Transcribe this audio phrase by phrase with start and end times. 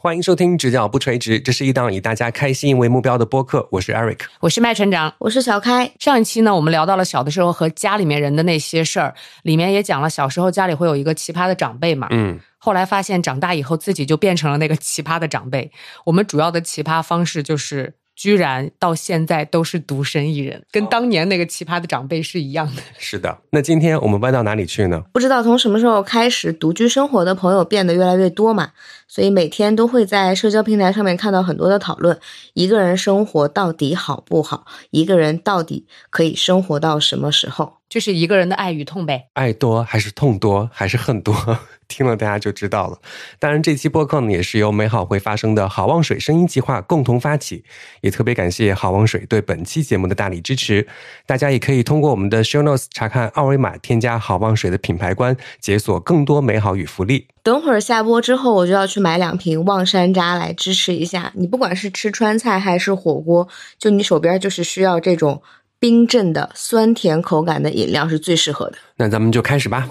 [0.00, 3.68] 欢迎收听《直角不垂直》，这是一档以大家开心为目标的播客。
[3.72, 5.90] 我是 Eric，我是麦船长，我是小开。
[5.98, 12.06] 上一期呢，我们聊到了小的时候和家里面人的那些事儿，里面也讲了小时候家里会有一个奇葩的长辈嘛。
[12.12, 15.72] 嗯，后来发现长大以后自己就变成了那个奇葩的长辈。
[16.04, 17.94] 我们主要的奇葩方式就是。
[18.18, 22.82] 居然到现在都是独身一人，跟当年那个奇葩的长辈是一样的。
[22.98, 25.04] 是的，那今天我们歪到哪里去呢？
[25.12, 28.72] 不知道从什么时候开始，独居生活的朋友变得越来越多嘛，
[29.06, 32.18] 所以每天都会在社交平台上面看到很多的讨论：
[32.54, 34.66] 一个人生活到底好不好？
[34.90, 37.74] 一个人到底可以生活到什么时候？
[37.88, 41.34] 就是一个人的爱与痛呗，爱多还是痛多还是恨多？
[41.88, 42.98] 听了大家就知道了。
[43.38, 47.64] 当然，这期播客呢也是由美好会发生的好望水声音计划共同发起，
[48.02, 50.86] 也特别感谢好望水对本期节目的大力支持。
[51.24, 57.26] 大家也可以通过我们的 show notes 查看二维码，添加好望水的品牌官，解锁更多美好与福利。
[57.42, 61.46] 等会儿下播之后，我就要去买两瓶望山楂来支持一下你。
[61.46, 63.48] 不管是吃川菜还是火锅，
[63.78, 65.40] 就你手边就是需要这种
[65.80, 68.78] 冰镇的酸甜口感的饮料是最适合的。
[68.96, 69.86] 那咱们就开始吧。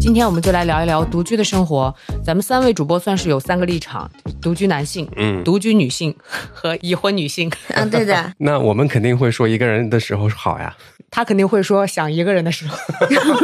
[0.00, 1.94] 今天我们就来聊一聊独居的生活。
[2.24, 6.14] 咱们三位主播算是有三个立场：独居男性、嗯，独居女性
[6.50, 7.52] 和已婚女性。
[7.68, 8.32] 嗯，对的。
[8.38, 10.74] 那我们肯定会说一个人的时候好呀。
[11.10, 12.76] 他肯定会说想一个人的时候。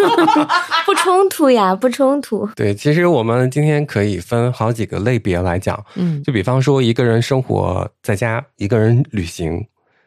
[0.87, 2.49] 不冲突呀，不冲突。
[2.57, 5.85] 对，其实我们今天可以分好几个类别来讲。
[5.97, 9.67] 嗯，就比方说一个人生活在家，一个人旅行。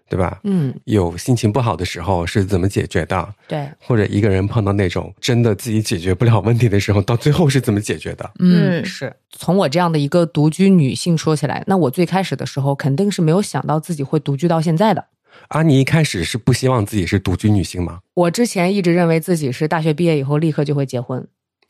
[0.10, 0.40] 对吧？
[0.44, 3.34] 嗯，有心情不好的时候是怎么解决的？
[3.48, 8.32] 对，或者一个人碰到那种真的自己解决不了问题的时候，到最后是怎么解决的？
[8.40, 15.06] 嗯，是从我这样的一个独居女性说起来，那我最开始的时候肯定是没有想到自己会独居到现在的。
[15.50, 18.00] 啊，你一开始是不希望自己是独居女性吗？
[18.16, 21.26] 我之前一直认为自己是大学毕业以后立刻就会结婚。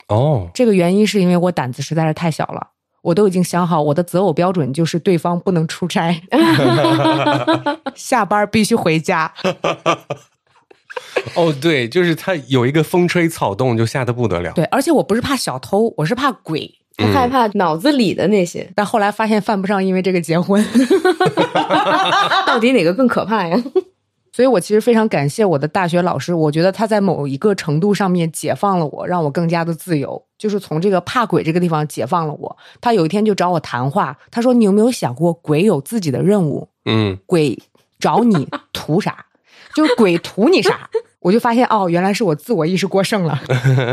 [0.08, 2.70] 哦，这个原因是因为我胆子实在是太小了。
[3.02, 6.22] 我都已经想好，我的择偶标准就是对方不能出差
[7.94, 9.32] 下班必须回家。
[11.34, 14.52] 哦，对，就是他有一个风吹草动就吓得不得了。
[14.54, 18.70] 对，而且我不是怕小偷，我是怕鬼，他害怕脑子里的那些。
[18.74, 20.64] 但后来发现犯不上因为这个结婚，
[22.46, 23.56] 到底哪个更可怕呀？
[24.32, 32.56] 所以我其实非常感谢我的大学老师，我觉得他在某一个程度上面解放了我，让我更加的自由，就是从这个怕鬼这个地方解放了我。
[32.80, 36.68] 他有一天就找我谈话，他说：“你有没有想过，鬼有自己的任务？
[36.84, 37.58] 嗯，鬼
[37.98, 39.26] 找你 图啥？
[39.74, 40.88] 就是鬼图你啥？”
[41.20, 43.40] 我就发现哦，原来是我自我意识过剩了。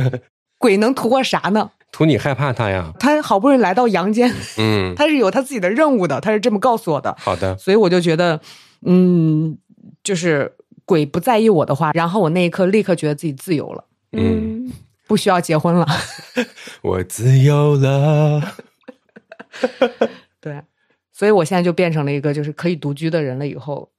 [0.59, 1.71] 鬼能图我啥呢？
[1.91, 2.93] 图你害怕他呀。
[2.99, 7.15] 他好不容易来到阳间，嗯，他是有他自己的任务的，他是这么告诉我的。
[7.19, 8.39] 好的，所以我就觉得，
[8.85, 9.57] 嗯。
[10.07, 10.49] 就是
[10.85, 14.71] 鬼不在意我的话，然后我那一刻立刻觉得自己自由了，嗯，
[15.05, 15.85] 不需要结婚了，
[16.81, 18.55] 我自由了。
[20.39, 20.61] 对，
[21.11, 23.89] 所以我现在就变成了一个就是可以独居的人了，以后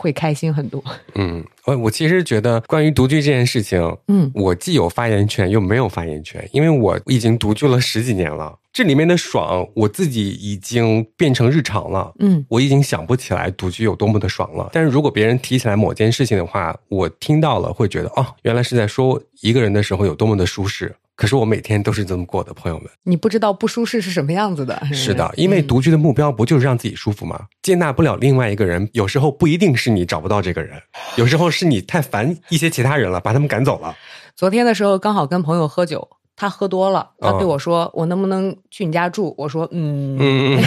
[0.00, 0.82] 会开心很多。
[1.14, 8.56] 嗯，我我其实觉得关于独居这件事情，嗯，我既有发言权又没有发言权，因为我已经独居了十几年了。
[8.72, 12.12] 这里面的爽，我自己已经变成日常了。
[12.20, 14.70] 嗯，我已经想不起来独居有多么的爽了。
[14.72, 20.94] 但是如果别人提起来某件事情的话，我听到了会觉得，哦，原来是在说一个人的时候有多么的舒适。
[21.20, 22.88] 可是我每天都是这么过的，朋友们。
[23.02, 24.82] 你不知道不舒适是什么样子的。
[24.90, 27.38] 是的，因为独居的目标不就是让自己舒服吗？
[27.60, 30.80] 接纳不了另外一个人，有时候不一定是你找不到这个人，
[31.16, 33.94] 有时候是你太烦一些其他人了，把他们赶走了。
[34.34, 36.08] 昨天的时候刚好跟朋友喝酒。
[36.36, 40.58] 他喝多了，他对我说：“我能不能去你家住？”我说：“嗯。”嗯，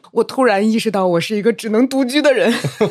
[0.10, 2.50] 我突然意识到，我是一个只能独居的人。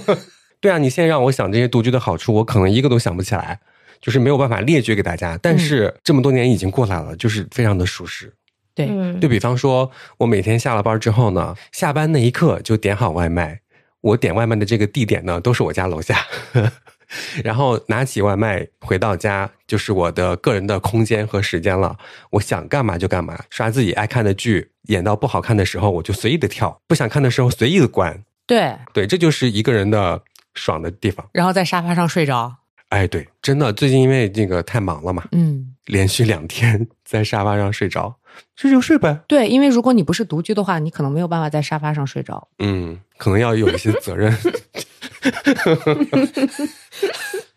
[0.62, 3.60] 对啊，你现在让我想这些独居的好处，我可能一个都想不起来，
[4.04, 5.40] 就是没有办法列举给大家。
[5.42, 8.32] 但是这么多年已经过来了，就是非常的舒适。
[8.76, 8.88] 对，
[9.22, 13.62] 就比方说，我每天下了班之后呢，下班那一刻就点好外卖。
[14.02, 16.18] 我点外卖的这个地点呢，都是我家楼下。
[17.44, 21.96] 然后拿起外卖回到家，就是我的个人的空间和时间了。
[22.32, 28.24] 我想干嘛就干嘛，刷自己爱看的剧，演到不好看的时候我就随意的跳，不想看的时候随意的关。
[28.48, 30.22] 对对，这就是一个人的
[30.56, 31.30] 爽的地方。
[31.32, 32.56] 然后在沙发上睡着。
[32.94, 38.16] 哎，对，真的，最近因为这个太忙了嘛，嗯，连续两天 在沙发上睡着，
[38.56, 39.20] 睡就睡呗。
[39.28, 42.48] 对，因为如果你不是独居的话，你可能没有办法在沙发上睡着。
[42.60, 44.32] 嗯，可能要有一些责任。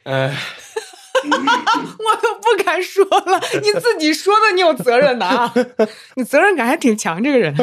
[0.05, 0.35] 哎，
[1.29, 5.53] 我都不敢说了，你自己说的，你有责任的啊，
[6.15, 7.55] 你责任感还挺强，这个人。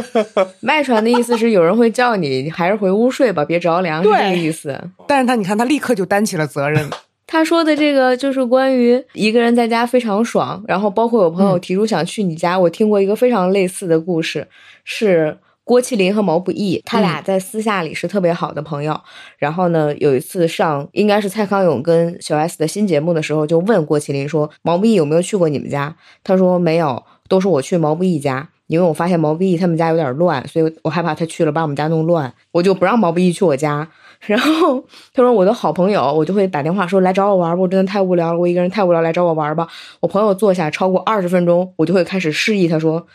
[0.59, 4.79] 麦传的意思是有人会叫你，还是回屋睡吧，别着凉，是这个意思。
[5.07, 6.87] 但是他，你看他立刻就担起了责任。
[7.33, 14.47] 他说的这个就是关于一个人在家非常爽，然后包括有朋友提出想去你家，我听过一个非常类似的故事，
[14.83, 18.95] 是郭麒麟和毛不易，他俩在私下里是特别好的朋友。
[19.39, 33.87] 然后呢，有一次上应该是蔡康永跟小 S 的新节目的时候，就问郭麒麟说：“毛不易有没有去过你们家？”他说：“没有，都是我去毛不易家。”因为我发现毛不易他们家有点乱，所以我害怕他去了把我们家弄乱，我就不让毛不易去我家。
[34.25, 34.79] 然后
[35.13, 39.67] 他说我的好朋友，我就会打电话说来找我玩吧，我真的太无聊了，我一个人太无聊，来找我玩吧。
[39.99, 43.05] 我朋友坐下超过二十分钟，我就会开始示意他说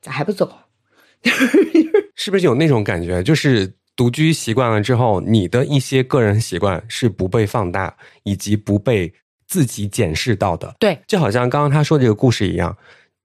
[0.00, 0.50] 咋还不走？
[2.14, 3.22] 是不是有那种感觉？
[3.22, 9.12] 就是独居习惯了之后，你的一些个人习惯是不被放大，以及不被
[9.46, 10.74] 自己检视到的。
[10.78, 12.76] 对，就好像刚刚他说这个故事一样，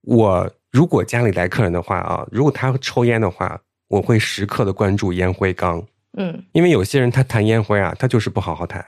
[0.03, 5.83] 我如果家里来客人的话啊，如果他抽烟的话，我会时刻的关注烟灰缸。
[6.17, 8.85] 嗯，因为有些人他弹烟灰啊，他就是不好好弹，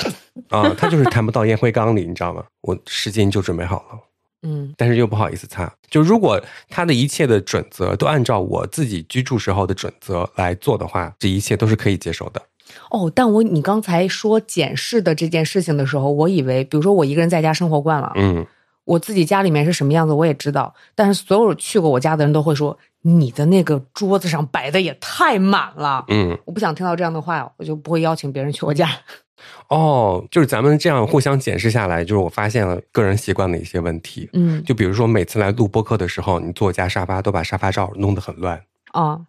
[0.50, 2.44] 啊，他就是弹不到烟灰缸里， 你知道吗？
[2.62, 3.98] 我湿巾就准备好了，
[4.42, 5.72] 嗯但是又不好意思擦。
[5.88, 12.42] 就如果他的一切的准则都按照我自己居住时候的准则来做的话，这一切都是可以接受的。
[12.90, 18.44] 哦，但我你刚才说检视的这件事情的时候，我以为，比如说我一个人在家生活惯了，嗯，
[18.86, 26.04] 我自己家里面是什么样子我也知道，但是所有去过我家的人都会说，你的那个桌子上摆的也太满了。
[26.08, 28.88] 嗯，我不想听到这样的话，我就不会邀请别人去我家。
[29.68, 34.30] 哦，就是咱们这样互相检视下来，就是我发现了个人习惯的一些问题。
[34.32, 38.62] 嗯就比如说每次来录播客的时候，你坐我家沙发都把沙发罩弄得很乱。
[38.92, 39.20] 啊，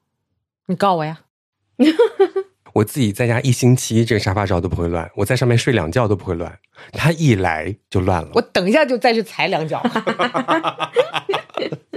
[0.67, 1.19] 你告我呀。
[2.77, 6.59] 我自己在家一星期，这个沙发罩都不会乱，我在上面睡两觉都不会乱，
[6.93, 8.29] 他一来就乱了。
[8.35, 9.81] 我等一下就再去踩两脚。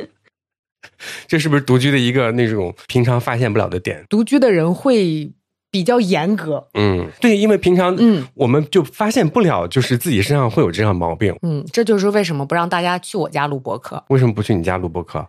[1.29, 4.05] 这是不是独居的一个那种平常发现不了的点？
[4.09, 5.31] 独居的人会
[5.71, 6.69] 比较严格。
[6.75, 11.37] 嗯，对，因为平常嗯我们就发现不了，就是自己身上会有这样毛病。
[11.43, 15.29] 嗯，这就是为什么不让大家去我家录播客，为什么不去你家录播客？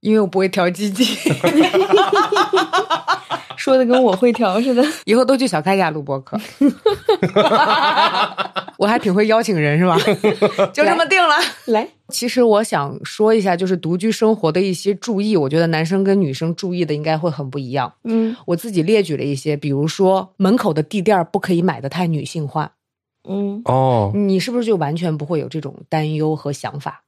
[0.00, 1.04] 因为我不会调鸡鸡。
[3.56, 4.84] 说的跟我会调似的。
[5.06, 6.38] 以后都去小开家录播客。
[8.76, 9.96] 我还挺会邀请人是吧？
[10.72, 11.34] 就这么定了。
[11.66, 17.92] 来，其实我想说一下，就是独居生活的一些注意，我觉得男生跟女生注意的应该会很不一样。
[18.04, 22.72] 嗯我自己列举了一些，比如说门口的地垫儿不可以买的太女性化，
[23.28, 27.02] 嗯哦，你是不是就完全不会有这种担忧和想法？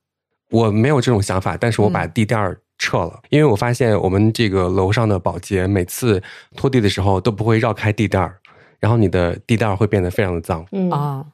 [0.51, 6.23] 我没有这种想法，但是我把地垫儿撤了，因为我发现我们这个楼上的保洁每次
[6.56, 8.38] 拖地的时候都不会绕开地垫儿，
[8.78, 10.64] 然后你的地垫儿会变得非常的脏。
[10.73, 11.26] 嗯啊。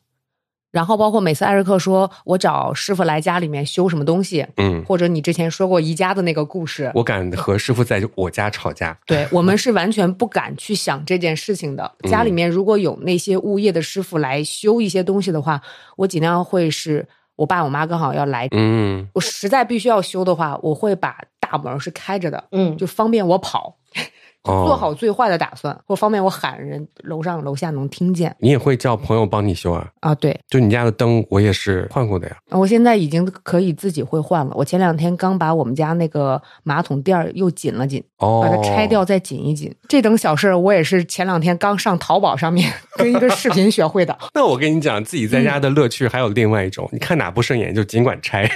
[0.71, 8.99] 然后包括每次艾瑞克说我找师傅来家里面修什么东西，嗯，或者你之前说过宜家的那个故事，我敢和师傅在我家吵架。
[9.05, 11.93] 对我们是完全不敢去想这件事情的。
[12.05, 15.61] 家里面如果有那些物业的师傅来修一些东西的话，
[15.99, 17.07] 我尽量会是
[17.37, 21.19] 我爸我妈刚好要来，嗯，我实在必须要修的话，我会把
[21.53, 23.77] 大门是开着的，嗯就方便我跑，
[24.45, 29.89] 哦做好最坏的打算，或方便我喊人楼上楼下能听见你也会叫朋友帮你修啊？
[30.01, 30.15] 啊。
[30.15, 32.37] 对，就你家的灯，我也是换过的呀。
[32.51, 34.53] 我现在已经可以自己会换了。
[34.57, 39.73] 我前两天刚把我们家那个马桶垫儿又紧了紧，哦，把它拆掉再紧一紧。
[39.89, 44.17] 这等小事儿，我也是前两天刚上淘宝上面 跟一个视频学会的。
[44.35, 48.51] 那我跟你讲，自己在家的乐趣还有另外一种，你看哪不顺眼就尽管拆。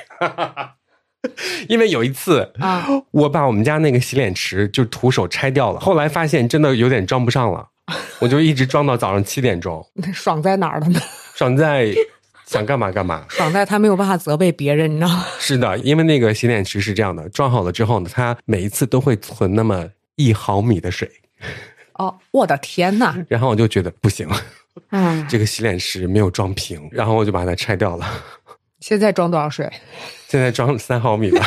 [1.69, 7.69] 因为有一次啊，我把我们家那个洗脸池就徒手拆掉了，后来发现真的有点装不上了，
[8.19, 11.01] 我就一直装到早上七点钟， 爽在哪儿了呢？
[11.35, 11.95] 爽在
[12.47, 13.25] 想干嘛干嘛。
[13.31, 15.25] 爽在他没有办法责备别人，你知道吗？
[15.39, 21.11] 是的，因为那个洗脸池是这样的，装好了之后呢，它每一次都会存那么一毫米的水，
[21.95, 23.15] 哦，我的天呐！
[23.29, 24.29] 然后我就觉得不行，
[24.91, 28.07] 嗯，这个洗脸池没有装平，然后我就把它拆掉了。
[28.87, 29.69] 现在装多少水？
[30.29, 31.45] 现在装三毫米吧。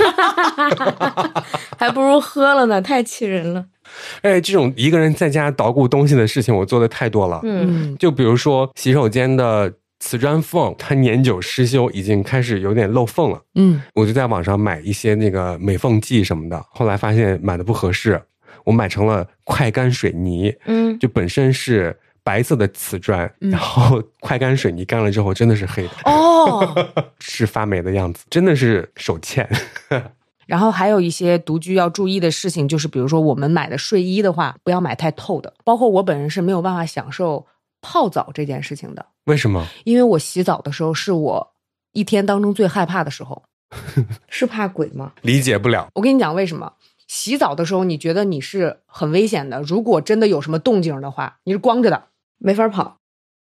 [1.79, 3.65] 还不如喝了呢，太气人了。
[4.23, 7.39] 哎，这种一个人在家捣鼓东西的事情，我做的太多了。
[7.43, 13.41] 嗯嗯，就比如说洗手间的瓷砖缝，它年久失修，已经开始有点漏缝了。
[13.55, 18.21] 嗯，我就在网上买一些那个美缝剂什么的，后来发现买的不合适，
[18.65, 21.97] 我买成了快干水泥，嗯，就本身是
[22.29, 26.87] 白色的瓷砖，嗯然后快干水泥干了之后真的是黑的，哦。
[27.19, 29.49] 是发霉的样子，真的是手欠。
[30.45, 35.51] 然后还有一些独居要注意的事情，就是比如说我们买的睡衣的话，不要买太透的。
[35.63, 37.47] 包括我本人是没有办法享受
[37.81, 39.65] 泡澡这件事情的，为什么？
[39.85, 41.53] 因为我洗澡的时候是我
[41.93, 43.41] 一天当中最害怕的时候。
[44.29, 45.13] 是怕鬼吗？
[45.23, 45.87] 理解不了。
[45.95, 46.73] 我跟你讲为什么？
[47.07, 49.59] 洗澡的时候，你觉得你是很危险的。
[49.63, 52.03] 如果真的有什么动静的话，你是光着的，
[52.39, 52.97] 没法跑。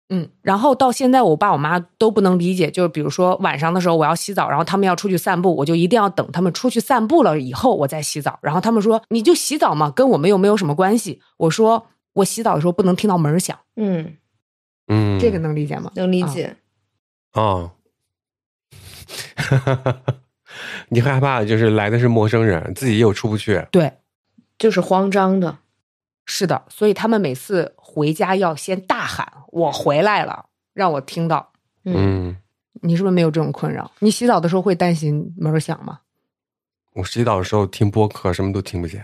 [0.08, 8.38] 嗯，然后到现在，我爸我妈都不能理解，就是比如说晚上的时候我要洗澡，然后他们要出去散步，我就一定要等他们出去散步了以后我再洗澡。
[8.40, 11.20] 然后他们说你就洗澡嘛，跟我们又没有什么关系。
[11.38, 14.16] 我说我洗澡的时候不能听到门响，嗯，
[14.86, 15.90] 嗯，这个能理解吗？
[15.96, 16.56] 能理解。
[17.32, 17.72] 哦，
[20.90, 23.66] 你害怕就是来的是陌生人，自己又出不去。
[23.72, 23.92] 对，
[24.56, 25.58] 就是慌张的。
[26.28, 31.50] 是的，所以他们每次回家要先大喊“我回来了”，让我听到。
[31.86, 32.36] 嗯，
[32.82, 33.90] 你是不是没有这种困扰？
[34.00, 36.00] 你洗澡的时候会担心门响吗？
[36.96, 39.02] 我洗澡的时候听播客，什么都听不见。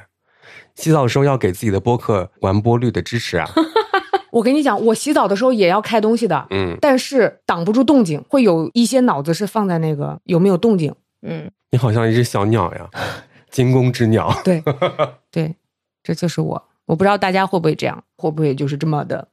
[0.75, 3.49] 洗澡的时候要给自己的播客完播率的支持啊。
[4.31, 10.95] 我跟你讲，我洗澡的时候也要开东西的，嗯，但是挡不住动静，会有一些脑子是放在那个有没有动静。
[11.23, 12.91] 嗯，你好像一只小鸟呀，
[13.49, 14.31] 惊弓之鸟。
[14.45, 14.63] 对，
[15.33, 15.57] 对，
[16.03, 16.69] 这就是我。
[16.93, 19.27] 我不知道大家会不会这样，会不会就是这么的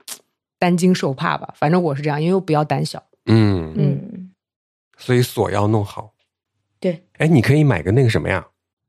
[0.57, 1.53] 担惊受怕吧？
[1.57, 3.03] 反正我是这样，因为我比较胆小。
[3.25, 4.31] 嗯嗯，
[4.97, 6.13] 所以锁要弄好。
[6.79, 8.47] 对，哎，你可以买个那个什么呀，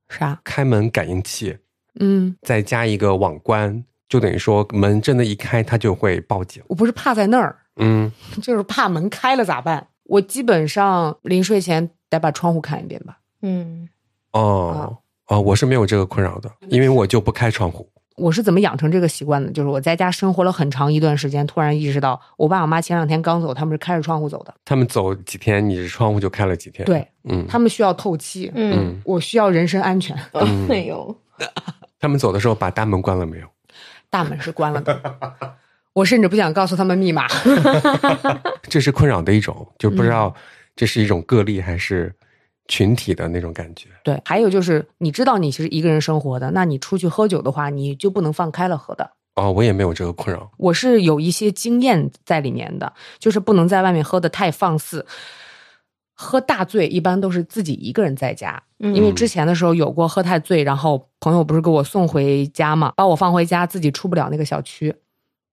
[0.08, 0.40] 啥？
[0.44, 1.58] 开门感应器，
[1.98, 6.62] 嗯，再加一个网关，就等于说门真的一开，它就会报警。
[6.68, 9.88] 我不是怕在那儿，嗯， 就是怕门开了咋办？
[10.04, 13.18] 我基本上临睡前得把窗户看一遍吧。
[13.42, 13.88] 嗯，
[14.30, 14.96] 哦
[15.26, 17.90] 哦，我是没有这个困扰的，因为我就不开窗户。
[18.20, 19.50] 我是怎么养成这个习惯的？
[19.50, 24.54] 就是我在家生活了很长一段时间，突然意识到，我爸我妈前两天刚走，他们是开着窗户走的。
[24.64, 30.16] 他们走几天，你窗户就开了几天。，对嗯，他们需要透气，嗯，嗯，我需要人身安全。
[30.34, 31.16] 嗯哎呦，
[31.98, 33.46] 他们走的时候把大门关了没有？
[34.10, 35.00] 大门是关了的，
[35.94, 37.26] 我甚至不想告诉他们密码。
[38.68, 40.34] 这是困扰的一种，就不知嗯道
[40.76, 42.12] 这是一种个例还是
[42.70, 43.88] 群体的那种感觉。
[44.02, 49.10] 对，还有就是，你知道你其实一个人生活的，那你出去喝酒的话，你就不能放开了喝的。
[49.34, 50.50] 哦，我也没有这个困扰。
[50.56, 55.04] 我是有一些经验在里面的，就是不能在外面喝的太放肆。
[56.22, 64.94] 喝大醉一般都是自己一个人在家，嗯因为之前的时候有过喝太醉，然后朋友不是给我送回家嘛，把我放回家，自己出不了那个小区，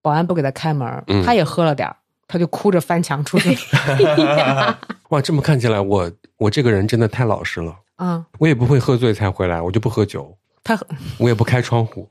[0.02, 1.96] 保安不给他开门，嗯他也喝了点儿，
[2.28, 3.58] 他就哭着翻墙出去。
[5.10, 7.74] 哇，这么看起来，我我这个人真的太老实了。
[7.98, 10.86] 嗯，我也不会喝醉才回来，我就不喝酒，他很
[11.18, 12.10] 我也不开窗户。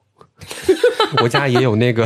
[1.23, 2.05] 我家也有那个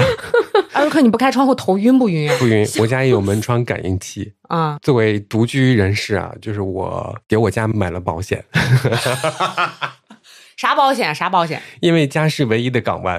[0.72, 2.36] 艾瑞克，你不开窗户头晕不晕啊？
[2.38, 4.34] 不晕，我家也有门窗感应器。
[4.42, 8.44] 啊、作为独居人士啊，就是我给我家买了保险，
[10.56, 11.14] 啥保险？
[11.14, 11.62] 啥保险？
[11.80, 13.18] 因为家是唯一的港湾。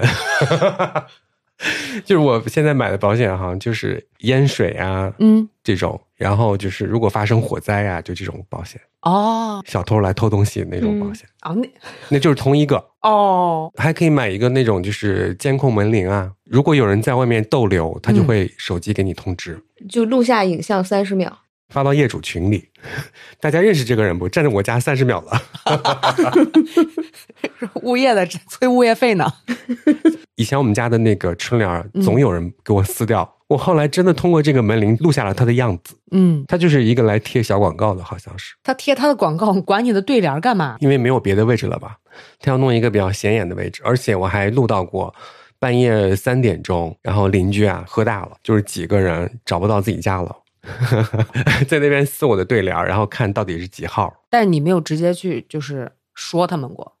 [2.04, 11.68] 就是我现在买的保险哈，就是淹水啊嗯，这种，然后就是如果发生火灾啊，就这种保险，哦小偷来偷东西那种保险，哦，那
[12.08, 12.84] 那就是同一个。
[13.02, 21.36] 哦，还可以买一个那种就是监控门铃啊，如果有人在外面逗留，他就嗯会手机给你通知，就录下影像三十秒。
[21.72, 22.68] 发到业主群里。
[23.40, 24.28] 大家认识这个人不？
[24.28, 25.42] 站在我家三十秒了。
[27.82, 29.32] 物业的催物业费呢？
[30.36, 40.76] 以前我们家的那个春联总有人给我撕掉，我后来真的通过这个门铃录下了他的样子，嗯，他就是一个来贴小广告的，好像是，他贴他的广告，管你的对联干嘛？
[40.80, 41.96] 因为没有别的位置了吧？
[42.40, 45.14] 他要弄一个比较显眼的位置，而且我还录到过。
[45.58, 50.36] 半夜三点钟，然后邻居啊喝大了，就是几个人找不到自己家了，
[51.66, 56.96] 在那边撕我的对联，然后看到底是几号但是你没有直接去就是说他们过，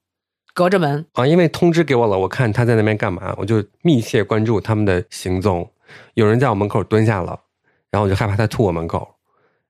[0.52, 1.06] 隔着门。
[1.12, 1.26] 啊？
[1.26, 5.70] 因为通知给我了，我看他在那边干嘛，我就密切关注他们的行踪。
[6.14, 7.38] 有人在我门口蹲下了，
[7.90, 9.16] 然后我就害怕他吐我门口，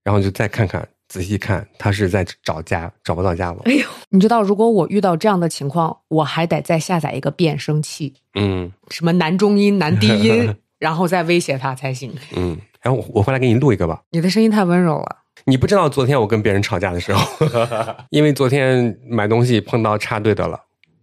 [0.03, 3.61] 然后就再看看，仔细看，他是在找家，找不到家了。
[3.65, 12.15] 哎呦，你知道，如果我遇到这样的情况，我还得再下载一个变声器，嗯什么男中音、男低音， 然后再威胁他才行。
[12.37, 14.03] 嗯，然后我我回来给你录一个吧。
[14.11, 15.19] 你的声音太温柔了。
[15.45, 17.47] 你不知道昨天我跟别人吵架的时候，
[18.11, 20.61] 因为昨天买东西碰到插队的了，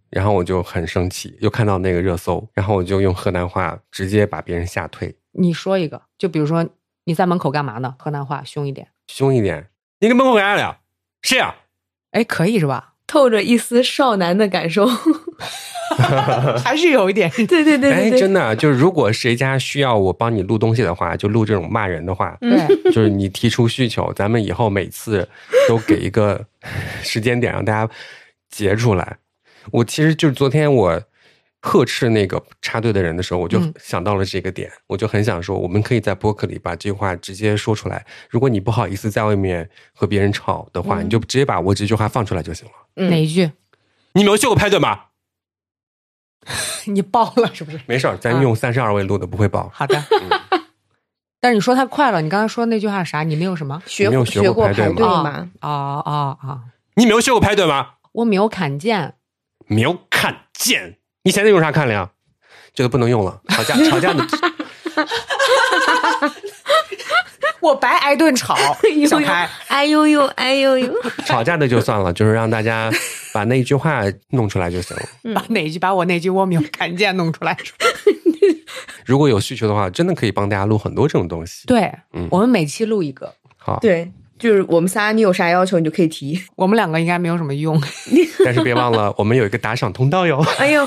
[0.09, 6.65] 然后我就很生气，又看到那个热搜，然后我就用河南话直接把别人吓退，你说一个，就比如说
[7.05, 7.95] 你在门口干嘛呢？
[7.97, 8.87] 河南话凶一点。
[9.07, 9.69] 凶一点。
[9.99, 10.77] 你跟门口干啥了？
[11.21, 11.55] 谁呀、
[12.11, 12.93] 哎，可以是吧？
[13.07, 14.87] 透着一丝少男的感受。
[16.63, 17.29] 还是有一点。
[17.47, 25.27] 对对对哎，真的，就是如果谁家需要我帮你录东西的话，就录这种骂人的话，对，就是你提出需求，咱们以后每次
[25.67, 26.45] 都给一个
[27.03, 27.91] 时间点让大家
[28.49, 29.17] 截出来。
[29.71, 31.01] 我其实就是昨天我
[31.61, 38.05] 呵斥那个插队的人的时候，我就嗯想到了这个点，我就很想说，我们可以在播客里把这句话直接说出来。
[38.29, 42.73] 如果你不好意思在外面和别人吵的话，嗯你就直接把我这句话放出来就行了。
[42.95, 43.51] 嗯哪一句？
[44.13, 44.99] 你没有学过派对吗？
[46.85, 47.79] 你爆了是不是？
[47.85, 49.69] 没事儿，咱啊用三十二位录的不会爆。
[49.73, 50.01] 好的，
[51.39, 53.23] 但是你说太快了，你刚才说那句话是啥？
[53.23, 53.81] 你没有什么？
[53.85, 55.49] 学没有学过过排排队吗吗？
[55.61, 56.59] 啊啊啊！
[56.95, 57.91] 你没有学过排队吗？
[58.13, 59.15] 我没有看见，
[59.67, 60.97] 没有看见。
[61.23, 62.09] 你现在用啥看了呀？
[62.73, 64.25] 这个不能用了，吵架吵架的。
[67.61, 68.55] 我白挨顿吵
[68.95, 69.47] 呦小开。
[69.67, 70.93] 哎呦呦，哎呦呦，
[71.25, 72.91] 吵架的就算了，就是让大家
[73.33, 75.03] 把那一句话弄出来就行了。
[75.35, 77.57] 把哪句把我那句我没有看见弄出来。
[79.05, 81.65] 如果有需求的话，真的可以帮大家录很多这种东西。
[81.65, 86.39] 对，嗯我们每期录一个，好，对，就是我们仨，你有啥要求你就可以提。
[86.55, 87.81] 我们两个应该没有什么用。
[88.45, 90.39] 但是别忘了，我们有一个打赏通道哟。
[90.59, 90.85] 哎呦，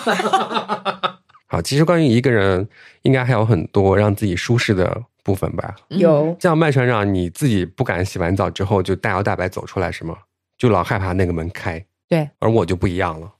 [1.49, 2.69] 好，其实关于一个人，
[3.03, 5.75] 应该还有很多让自己舒适的部分吧。
[5.89, 10.17] 有像麦船长，你自己不敢洗完澡之后就大摇大摆走出来是吗？
[10.59, 11.85] 就老害怕那个门开。
[12.09, 13.33] 对，而我就不一样了，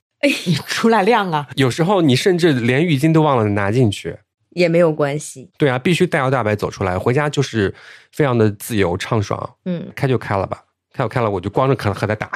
[0.47, 1.49] 你 出来晾啊！
[1.57, 4.19] 有时候你甚至连浴巾都忘了拿进去。
[4.51, 5.51] 也没有关系。
[5.57, 7.75] 对啊，必须大摇大摆走出来，回家就是
[8.13, 10.63] 非常的自由畅爽，嗯，开就开了吧，
[10.93, 12.31] 开就开了，我就光着壳和他打。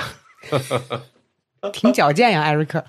[1.73, 2.85] 挺矫健呀，艾瑞克。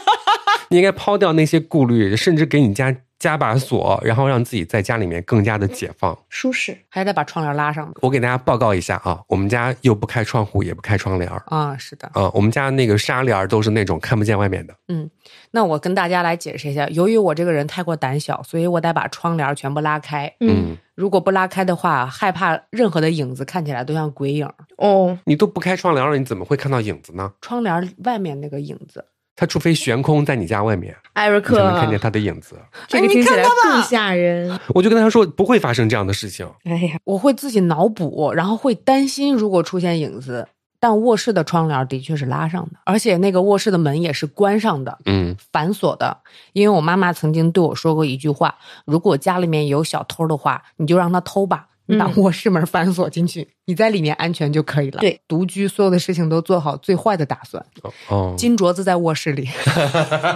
[0.70, 6.16] 你应该抛掉那些顾虑，甚至给你家加把锁，然后让自己在家里面更加的解放。
[6.28, 6.76] 舒适。
[6.88, 11.76] 还得把窗帘拉上我给大家报告一下啊，我们家又不开窗户，也不开窗帘儿啊！
[11.76, 14.74] 是的，啊，我们家那个纱帘都是那种看不见外面的。
[14.88, 15.10] 嗯
[15.50, 20.30] 那我跟大家来解释一下，由于我这个人太过胆小，所以我得把窗帘全部拉开。
[20.40, 24.48] 嗯，如果不拉开的话，害怕任何的影子看起来都像鬼影。
[24.76, 27.32] 哦，你都不开窗帘了，你怎么会看到影子呢？
[27.40, 29.04] 窗帘外面那个影子，
[29.36, 32.58] 它除非悬空在你家外面，艾瑞克才能，看见他的影子。
[32.88, 34.58] 这个听起来更吓人。
[34.68, 36.48] 我就跟他说不会发生这样的事情。
[36.64, 40.48] 哎呀，我会自己脑补，然后会担心如果出现影子。
[40.78, 46.18] 但卧室的窗帘的确是拉上的，而且那个卧室的门也是关上的，嗯，反锁的。
[46.52, 55.00] 因为我妈妈曾经对我说过一句话：如果家里面有小偷的话，你就让他偷吧，你把嗯卧室门反锁进去，你在里面安全就可以了。
[55.00, 57.64] 对，独居所有的事情都做好最坏的打算。
[57.82, 59.48] 哦哦，金镯子在卧室里，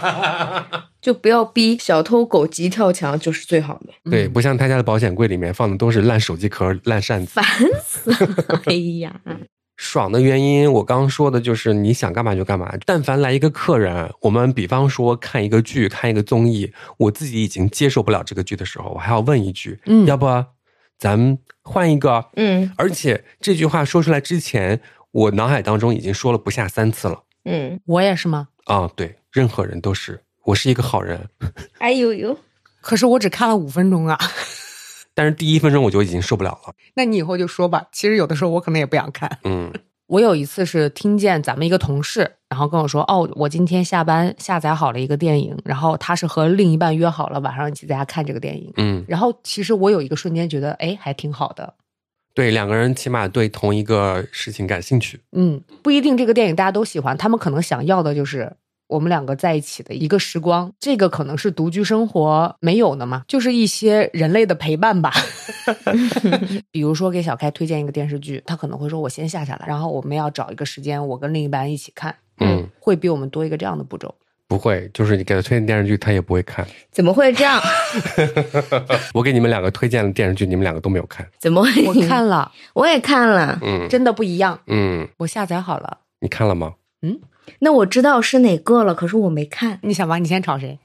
[1.01, 4.11] 就不要逼小偷狗急跳墙，就是最好的。
[4.11, 7.33] 对，不像他家的保险柜里面放的都是烂手机壳、烂扇子。
[7.35, 7.45] 烦
[7.85, 8.63] 死了！
[8.67, 9.21] 哎呀，
[9.77, 12.73] 爽的原因，我刚刚说的就是你想干嘛就干嘛。
[12.85, 20.27] 但凡来一个客人，我们比方说看一个剧、看一个综艺，我自己已经接受不了这个剧的时候，我还要问一句：“嗯要不
[21.01, 27.25] 咱们换一个？”嗯而且这句话说出来之前，我脑海当中已经说了不下三次了。
[27.45, 28.49] 嗯，我也是吗？
[28.67, 31.29] 啊，对，任何人都是，我是一个好人。
[31.81, 32.39] 哎呦呦，
[32.81, 34.17] 可是我只看了五分钟啊。
[35.13, 36.75] 但是第一分钟我就已经受不了了。
[36.95, 37.87] 那你以后就说吧。
[37.91, 39.39] 其实有的时候我可能也不想看。
[39.45, 39.73] 嗯
[40.11, 48.73] 我有一次是听见咱们一个同事，然后跟我说：“哦，我今天下班下载好了一个电影，然后他是和另一半约好了晚上一起在家看这个电影。
[48.77, 51.75] 嗯，然后其实我有一个瞬间觉得，哎，还挺好的。
[52.35, 55.21] 对，两个人起码对同一个事情感兴趣。
[55.31, 58.53] 嗯，不一定这个电影大家都喜欢，他们可能想要的就是
[58.91, 60.71] 我们两个在一起的一个时光。
[60.79, 65.13] 这个可能是独居生活没有的嘛，就是一些人类的陪伴吧。
[66.71, 74.15] 比如说给小开推荐一个电视剧，他可能会说：“我先下下来，然后我们要找一个时间，我跟另一半一起看。”嗯，会比我们多一个这样的步骤。
[74.49, 76.67] 不会，就是你给他推荐电视剧，他也不会看。
[76.91, 77.63] 怎么会这样？
[79.15, 81.25] 我给你们两个推荐了电视剧，你们两个都没有看。
[81.39, 81.87] 怎么会？
[81.87, 83.57] 我看了，我也看了。
[83.63, 84.59] 嗯真的不一样。
[84.67, 86.75] 嗯，我下载好了，你看了吗？
[87.59, 89.79] 那我知道是哪个了，可是我没看。
[89.83, 90.79] 你想吧，你先吵谁？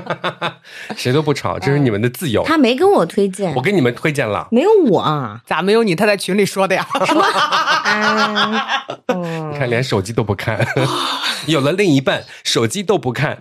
[0.96, 2.42] 谁都不吵，这是你们的自由。
[2.44, 4.48] 他没跟我推荐我，给你们推荐了。
[4.50, 5.40] 没有我啊。
[5.46, 5.94] 咋没有你？
[5.94, 6.86] 他在群里说的呀。
[9.52, 10.66] 你看，连手机都不看，
[11.46, 13.38] 有了另一半，手机都不看。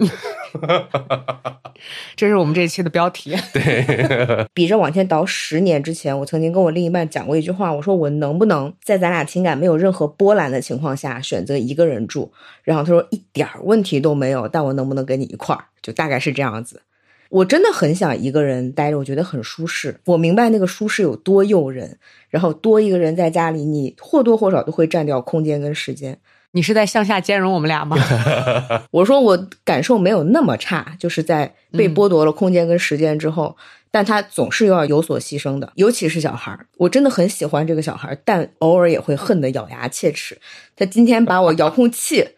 [2.15, 3.35] 这是我们这一期的标题。
[3.53, 12.31] 对 比着往前倒十年之前，我曾经跟我另一半讲过一句话，我说我能不能在咱俩情感没有任何波澜的情况下选择一个人住？
[12.63, 15.65] 然后他说一点问题都没有，但我能不能跟你一块儿？
[15.81, 16.81] 就大概是这样子。
[17.29, 19.99] 我真的很想一个人待着，我觉得很舒适。
[20.05, 26.17] 我明白那个舒适有多诱人，然后多一个人在家里，你或多或少都会占掉空间跟时间。
[26.57, 27.95] 你是在向下兼容我们俩吗？
[28.89, 33.55] 我说我感受没有那么差，就是在被剥夺了空间跟时间之后，
[33.91, 36.65] 但他总是要有所牺牲的，尤其是小孩儿。
[36.77, 40.41] 我真的很喜欢这个小孩儿，但偶尔也会恨得咬牙切齿。
[40.75, 42.29] 他今天把我遥控器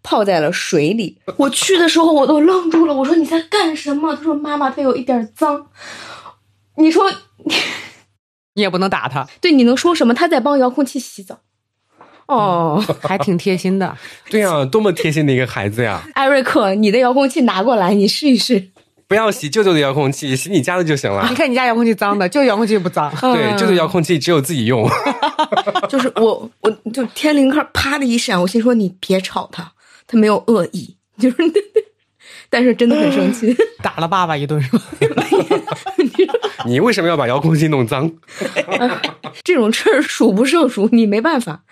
[0.00, 2.94] 泡在了水里，我去的时候我都愣住了。
[2.94, 4.14] 我说你在干什么？
[4.14, 5.66] 他说妈妈，它有一点脏。
[6.76, 7.10] 你说
[8.54, 10.14] 你也不能打他，对，你能说什么？
[10.14, 11.40] 他在帮遥控器洗澡。
[12.26, 13.96] 哦，还挺贴心的。
[14.28, 16.02] 对呀、多么贴心的一个孩子呀！
[16.14, 18.68] 艾瑞克，你的遥控器拿过来，你试一试。
[19.08, 21.34] 不要洗舅舅的遥控器，洗你家的就行了你。
[21.36, 23.08] 看你家遥控器脏的，舅遥控器不脏。
[23.20, 24.88] 对，舅舅遥控器只有自己用。
[25.88, 29.70] 就是我，我就天灵盖啪的一闪，我心说你别吵他，
[30.08, 31.36] 他没有恶意，就是，
[32.50, 33.56] 但是真的很生气。
[33.80, 34.70] 打了爸爸一顿是
[35.14, 35.24] 吧？
[36.66, 38.10] 你为什么要把遥控器弄脏？
[39.44, 41.62] 这种事儿数不胜数，你没办法。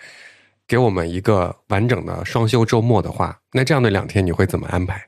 [0.67, 5.07] 给我们一个完整的双休周末的话，那这样的两天你会怎么安排？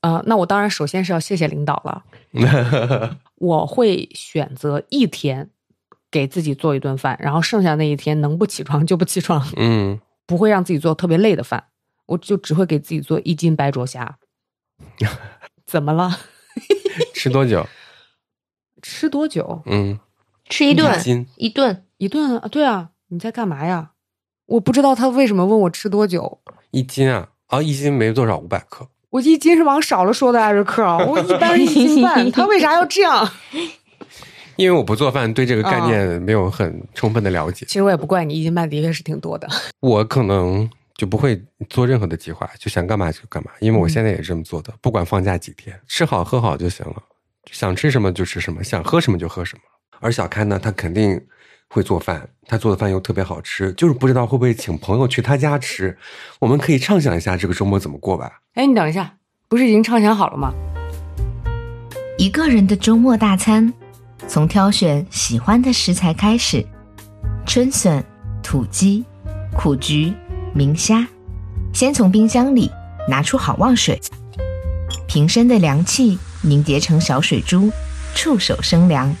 [0.00, 2.04] 啊、那我当然首先是要谢谢领导了。
[3.36, 5.50] 我会选择一天
[6.10, 11.64] 给自己做一顿饭，然后剩下那一天能不起床就不起床，嗯，不会让自己做特别累的饭。
[12.06, 14.18] 我就只会给自己做一斤白灼虾。
[15.64, 16.18] 怎么了？
[17.14, 17.66] 吃多久？
[18.82, 19.62] 吃多久？
[19.66, 20.00] 嗯，
[20.48, 22.48] 吃一顿一斤一顿，一顿啊？
[22.48, 23.91] 对啊，你在干嘛呀？
[24.46, 26.40] 我不知道他为什么问我吃多久。
[26.70, 27.28] 一斤啊？
[27.48, 28.88] 啊，一斤没多少，五百克。
[29.10, 33.28] 我一斤是往少了说的，艾瑞克，我一般是一斤半， 他为啥要这样？
[34.56, 39.48] 因为我不做饭，对这个概念没有很充分的了解，其实我也不怪你，一斤半的确是挺多的。
[39.80, 43.50] 我可能就不会做任何的计划，就想干嘛就干嘛。
[43.60, 47.02] 因为我现在也是这么做的，不管放假几天，吃好喝好就行了，
[47.50, 49.62] 想吃什么就吃什么，想喝什么就喝什么。
[50.02, 51.18] 而小开呢，他肯定
[51.68, 55.96] 会做饭，他做的饭又特别好吃，就是不知道会不会请朋友去他家吃。
[56.40, 58.40] 我们可以畅想一下这个周末怎么过吧。
[58.54, 59.14] 哎，你等一下，
[59.48, 60.52] 不是已经畅想好了吗？
[62.18, 63.72] 一个人的周末大餐，
[64.28, 66.66] 从挑选喜欢的食材开始：
[67.46, 68.04] 春笋、
[68.42, 69.04] 土鸡、
[69.56, 70.12] 苦菊、
[70.52, 71.06] 明虾。
[71.72, 72.70] 先从冰箱里
[73.08, 73.98] 拿出好望水，
[75.08, 77.70] 瓶身的凉气凝结成小水珠，
[78.14, 79.14] 触手生凉。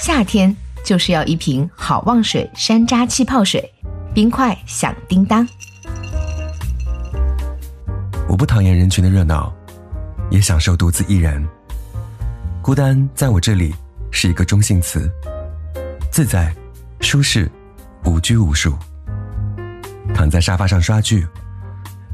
[0.00, 3.72] 夏天就是要一瓶好望水山楂气泡水，
[4.12, 5.46] 冰块响叮当。
[8.28, 9.52] 我不讨厌人群的热闹，
[10.30, 11.46] 也享受独自一人。
[12.60, 13.74] 孤单在我这里
[14.10, 15.10] 是一个中性词，
[16.10, 16.52] 自在、
[17.00, 17.50] 舒适、
[18.04, 18.76] 无拘无束。
[20.14, 21.26] 躺在沙发上刷剧，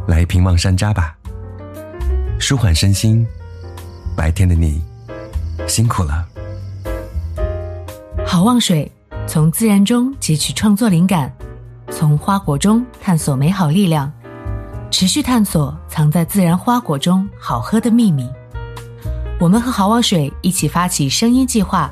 [0.07, 1.17] 来一瓶望山楂吧，
[2.39, 3.27] 舒缓身心。
[4.17, 4.83] 白天的你，
[5.67, 6.27] 辛苦了。
[8.31, 8.93] 好望水，
[9.27, 11.35] 从自然中汲取创作灵感，
[11.91, 14.13] 从花果中探索美好力量，
[14.91, 18.29] 持续探索藏在自然花果中好喝的秘密。
[19.41, 21.91] 我们和好望水一起发起声音计划，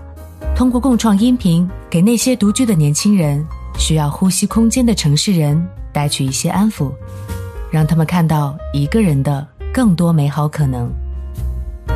[0.54, 3.42] 通过共创音频，给那些独居的年轻人、
[3.78, 6.92] 需要呼吸空间的城市人带去一些安抚，
[7.70, 10.92] 让他们看到一个人的更多美好可能。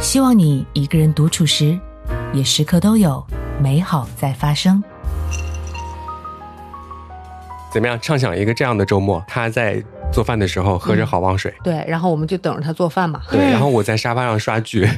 [0.01, 1.79] 希望你一个人独处时，
[2.33, 3.23] 也时刻都有
[3.61, 4.83] 美好在发生。
[7.73, 7.99] 怎么样？
[8.01, 9.81] 畅想一个这样的周末，他在
[10.13, 13.21] 做饭的时候喝着好望水，对，然后我们就等着他做饭嘛。
[13.31, 14.89] 对，然后我在沙发上刷剧，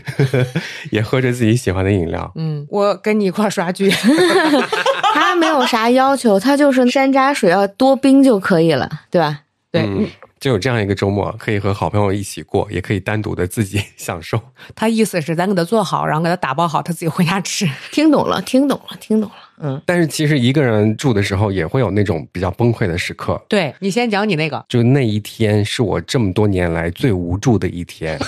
[0.90, 2.32] 也喝着自己喜欢的饮料。
[2.36, 3.90] 嗯，我跟你一块刷剧。
[5.14, 9.40] 他没有啥要求，他就是山楂水要多冰就可以了，对吧？
[9.70, 10.08] 对，嗯，
[10.42, 14.40] 就有这样一个周末，可以和好朋友一起过，也可以单独的自己 享受。
[14.74, 17.64] 他意思是咱给他做好，然后给他打包好，他自己回家吃。
[17.92, 19.36] 听懂了，听懂了，听懂了。
[19.62, 23.40] 嗯，但是其实一个人住的时候，也会有那种比较崩溃的时刻。
[23.48, 28.18] 对你先讲你那个，就那一天是我这么多年来最无助的一天。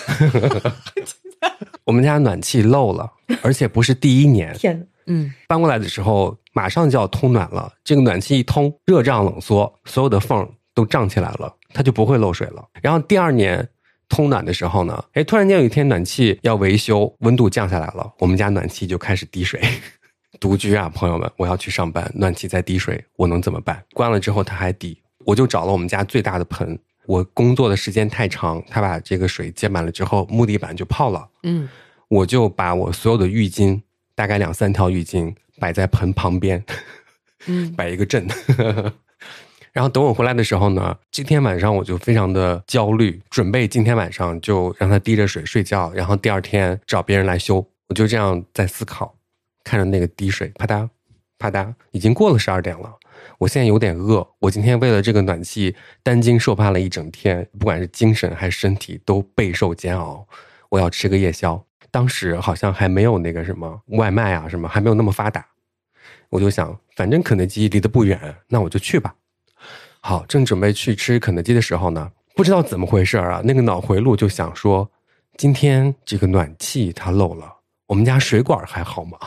[1.82, 3.10] 我们家暖气漏了，
[3.42, 4.54] 而且不是第一年。
[4.54, 4.86] 天哪！
[5.06, 7.72] 嗯，搬过来的时候，马上就要通暖了。
[7.82, 12.66] 这个暖气一通，热胀冷缩，所有的缝都胀起来了，它就不会漏水了。
[12.80, 13.68] 然后第二年
[14.08, 19.60] 通暖的时候呢，哎，突然间有一天暖气要维修，温度降下来了，我们家暖气就开始滴水。
[20.40, 23.82] 独居啊，朋友们，我要去上班，暖气在滴水，我能怎么办？
[23.94, 26.78] 关了之后它还滴，我就找了我们家最大的盆。
[27.06, 31.28] 我工作的时间太长，它把这个水接满了之后，木地板就泡了。
[31.44, 31.68] 嗯，
[32.08, 33.80] 我就把我所有的浴巾，
[34.14, 36.62] 大概两三条浴巾摆在盆旁边，
[37.46, 38.26] 嗯 摆一个阵。
[39.74, 47.56] 然后等我回来的时候呢，今天晚上我就非常的焦虑，准备今天晚上就让它滴着水睡觉，然后第二天找别人来修。
[47.88, 49.12] 我就这样在思考，
[49.64, 50.88] 看着那个滴水啪嗒
[51.40, 52.94] 啪嗒，已经过了十二点了。
[53.38, 60.24] 我现在有点饿，我今天为了这个暖气担惊受怕了一整天，不管是精神还是身体都备受煎熬。
[60.68, 61.60] 我要吃个夜宵，
[61.90, 65.44] 当时好像还没有那个什么外卖啊什么，还没有那么发达。
[66.30, 69.12] 我就想，反正肯德基离得不远，那我就去吧。
[70.06, 74.90] 好，正准备去吃肯德基的时候呢，不知道怎么回事啊，那个脑回路就想说，
[75.38, 77.50] 今天这个暖气它漏了，
[77.86, 79.18] 我们家水管还好吗？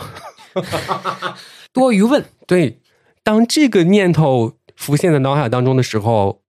[1.73, 2.23] 多余问。
[2.45, 2.79] 对，
[3.23, 6.43] 当这个念头浮现在脑海当中的时候，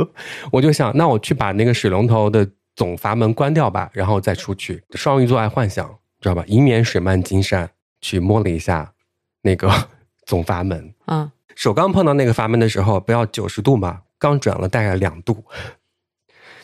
[0.50, 4.82] 我就想，那我去把那个水龙头的总阀门关掉吧，然后再出去。
[4.94, 5.86] 双鱼座爱幻想，
[6.22, 6.42] 知道吧？
[6.46, 7.68] 以免水漫金山，
[8.00, 8.94] 去摸了一下
[9.42, 9.70] 那个
[10.24, 15.44] 总阀门，嗯，手刚碰到那个阀门的时候，不要九十度嘛，刚转了大概两度，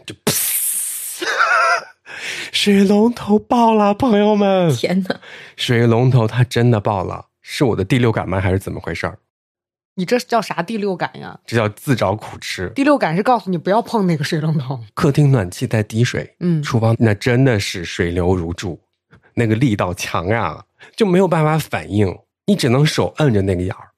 [0.05, 0.35] 就噗，
[2.53, 5.21] 水龙头爆了，朋友们，天哪！
[5.57, 8.41] 水龙头它真的爆了，是我的第六感吗？
[8.41, 9.19] 还是怎么回事儿？
[9.95, 11.39] 你这叫啥第六感呀？
[11.45, 12.71] 这叫自找苦吃。
[12.75, 14.81] 第六感是告诉你不要碰那个水龙头。
[14.95, 18.81] 客厅暖气在滴水，嗯厨房那真的是水流如注，
[19.35, 20.65] 那个力道强呀，
[20.97, 23.90] 就没有办法反应，你只能手摁着那个眼儿，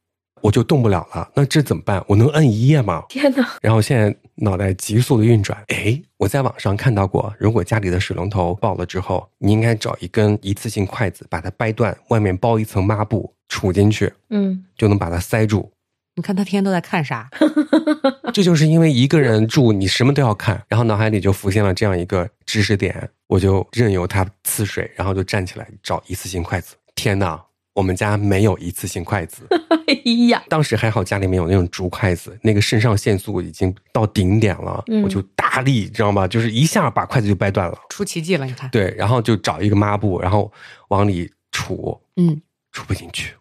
[0.42, 1.30] 我就动不了了。
[1.34, 2.04] 那这怎么办？
[2.06, 3.04] 我能摁一夜吗？
[3.08, 3.48] 天哪！
[3.62, 15.70] 然后现在脑袋急速的运转，哎，我在网上看到过，如果家里的水龙头爆了之后，你应该找一根一次性筷子把它掰断，外面包一层抹布杵进去，嗯，就能把它塞住。
[16.14, 17.30] 你看他天天都在看啥？
[18.34, 26.74] 这就是因为一个人住，你什么都要看，然后脑海里就浮现了这样一个知识点，我就任由它刺水，然后就站起来找一次性筷子。
[26.94, 27.42] 天哪，
[27.74, 29.46] 我们家没有一次性筷子，
[29.86, 29.94] 哎
[30.28, 36.28] 呀，当时还好家里面有那种竹筷子，那个肾上腺素已经到顶点了，嗯我就大力，知道吗？
[36.28, 37.78] 就是一下把筷子就掰断了。
[37.88, 38.68] 出奇迹了，你看。
[38.70, 40.52] 对，然后就找一个抹布，然后
[40.88, 42.40] 往里杵，嗯
[42.72, 43.34] 杵不进去，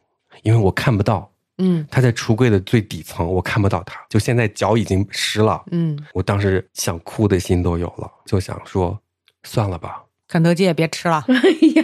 [0.43, 5.61] 因为我看不到，嗯它在橱柜的最底层，我看不到它，就现在脚已经湿了。
[5.71, 8.97] 嗯，我当时想哭的心都有了，就想说
[9.43, 10.03] 算了吧。
[10.31, 11.25] 肯德基也别吃了。
[11.27, 11.35] 哎
[11.75, 11.83] 呀，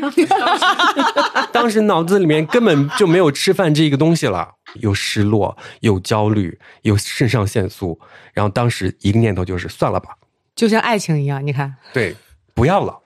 [1.52, 8.00] 当时脑子里面根本就没有吃饭这个东西了，有失落，有焦虑，有肾上腺素，
[8.32, 10.16] 然后当时一个念头就是算了吧，
[10.56, 12.16] 就像爱情一样，你看，对，
[12.54, 12.98] 不要了，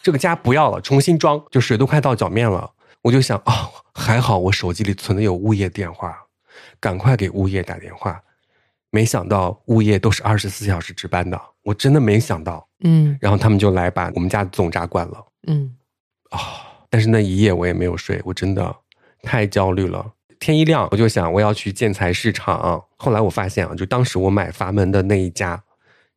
[0.00, 2.70] 这个家不要了，重新装，就水都快到脚面了，
[3.02, 6.16] 我就想哦，还好我手机里存的有物业电话，
[6.78, 8.20] 赶快给物业打电话。
[8.90, 12.68] 没想到物业都是二十四小时值班的，我真的没想到。
[12.84, 13.18] 嗯。
[13.20, 15.24] 然后他们就来把我们家的总闸关了。
[15.48, 15.74] 嗯。
[16.30, 16.38] 啊、
[16.88, 18.74] 但是那一夜我也没有睡，我真的
[19.22, 20.12] 太焦虑了。
[20.40, 22.82] 天一亮我就想我要去建材市场。
[22.96, 25.62] 后来我发现啊，就当时我买阀门的那一家，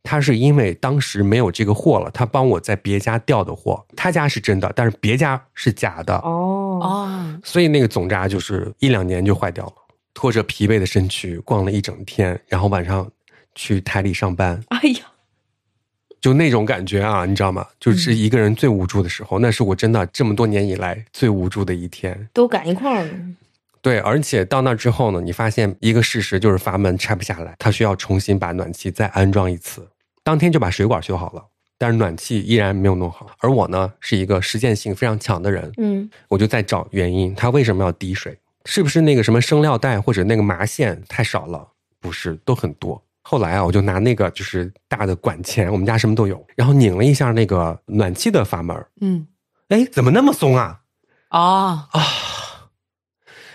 [0.04, 9.74] 他是因为当时没有这个货了，他帮我在别家调的货，他家是真的，但是别家是假的，哦，哦，所以那个总闸就是一两年就坏掉了。
[10.14, 13.08] 拖着疲惫的身躯逛了一整天，然后晚上
[13.54, 15.06] 去台里上班，哎呀，
[16.20, 17.66] 就那种感觉啊，你知道吗？
[17.80, 22.28] 就是一个人最无助的时候，那是我真的这么多年以来最无助的一天。
[22.34, 23.12] 都赶一块儿了。
[23.82, 29.88] 对，而且到那之后呢，你发现一个事实就是阀门拆不下来，他需要重新把暖气再安装一次。
[30.24, 31.46] 当天就把水管修好了，
[31.78, 33.28] 但是暖气依然没有弄好。
[33.40, 38.38] 而我呢，是一个实践性非常强的人，嗯，我就在找原因，它为什么要滴水？
[38.66, 41.70] 是不是那个什么生料袋或者那个麻线太少了？
[42.02, 43.02] 不是，都很多。
[43.30, 49.28] 后来啊，我就拿那个就是大的管钳，我们家什么都有，然后拧了一下那个暖气的阀门儿，嗯
[49.68, 50.80] 哎，怎么那么松啊？
[51.32, 52.02] 哦，啊！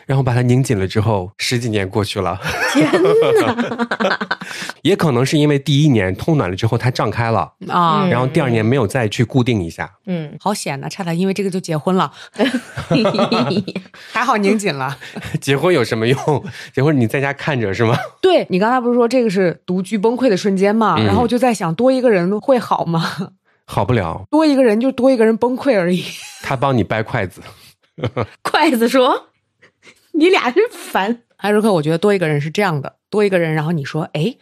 [0.04, 2.38] 然后把它拧紧了之后，十几年过去了，
[2.74, 2.86] 天
[3.40, 4.28] 哪！
[4.82, 9.90] 也可能是因为第一年通暖了之后它胀开了，啊，嗯然后第二年没有再去固定一下。
[10.06, 12.12] 嗯，好险呐，差点因为这个就结婚了，
[14.12, 14.96] 还好拧紧了。
[15.40, 16.44] 结婚有什么用？
[16.74, 17.96] 结婚你在家看着是吗？
[18.20, 20.96] 对你刚才不是说这个是独居崩溃的瞬间吗？
[20.98, 23.02] 嗯然后我就在想，多一个人会好吗？
[23.66, 26.04] 好不了，多一个人就多一个人崩溃而已。
[26.42, 27.40] 他帮你掰筷子。
[28.42, 29.28] 筷子说
[30.12, 31.20] ：“你俩真烦。
[31.42, 34.36] 艾瑞克，我觉得多一个人是这样的，多一个人，然后你说，哎，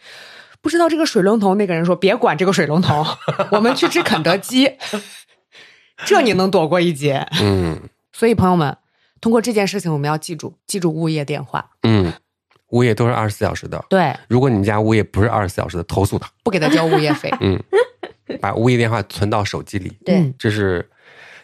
[0.61, 3.03] 不知道这个水龙头，那个人说别管这个水龙头，
[3.51, 4.71] 我们去吃肯德基，
[6.05, 7.27] 这你能躲过一劫。
[7.41, 7.79] 嗯
[8.13, 8.77] 所以朋友们，
[9.19, 12.13] 通过这件事情，我们要记住，记住物业电话，嗯，
[12.69, 13.83] 物业都是二十四小时的。
[13.89, 16.29] 对，如果你们家物业不是二十四小时的，投诉他。
[16.43, 17.33] 不给他交物业费。
[17.39, 17.59] 嗯，
[18.39, 19.97] 把物业电话存到手机里。
[20.05, 20.87] 对嗯这是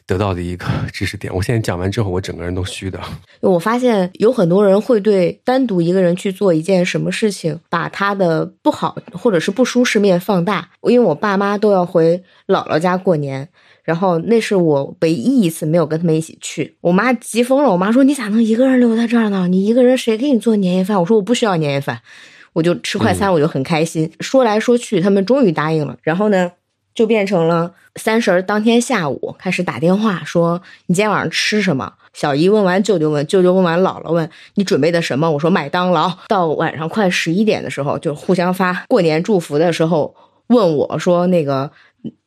[0.08, 1.32] 得到的一个 知识点。
[1.36, 3.00] 我现在讲完之后，我整个人都虚的。
[3.42, 10.70] 我发现有很多人会对单独一个人去做一件什么事情，把他的不好或者是不舒适面放大。
[10.84, 13.50] 因为我爸妈都要回姥姥家过年，
[13.84, 16.78] 然后那是我唯一一次没有跟他们一起去。
[16.80, 19.48] 我妈急疯了，我妈说：“你咋能一个人留在这儿呢？
[19.50, 22.00] 你一个人谁给你做年夜饭？”我说：“我不需要年夜饭，
[22.54, 24.10] 我就吃快餐，我就很开心。
[24.22, 25.98] 说来说去，他们终于答应了。
[26.02, 26.52] 然后呢，
[26.98, 31.94] 就变成了三十儿当天下午开始打电话说你今天晚上吃什么？
[32.12, 35.30] 小姨问完舅舅问，舅舅问完姥姥问你准备的什么？
[35.30, 36.12] 我说麦当劳。
[36.28, 40.16] 到晚上快十一点的时候，就互相发过年祝福的时候，
[40.48, 41.72] 问我说那个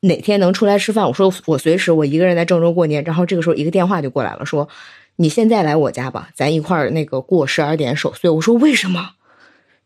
[0.03, 1.05] 哪天能出来吃饭？
[1.05, 3.03] 我说我随时，我一个人在郑州过年。
[3.03, 4.69] 然后这个时候一个电话就过来了，说
[5.17, 8.31] 你现在来我家吧，咱一块儿那个过十二点守岁。
[8.31, 9.11] 我说为什么？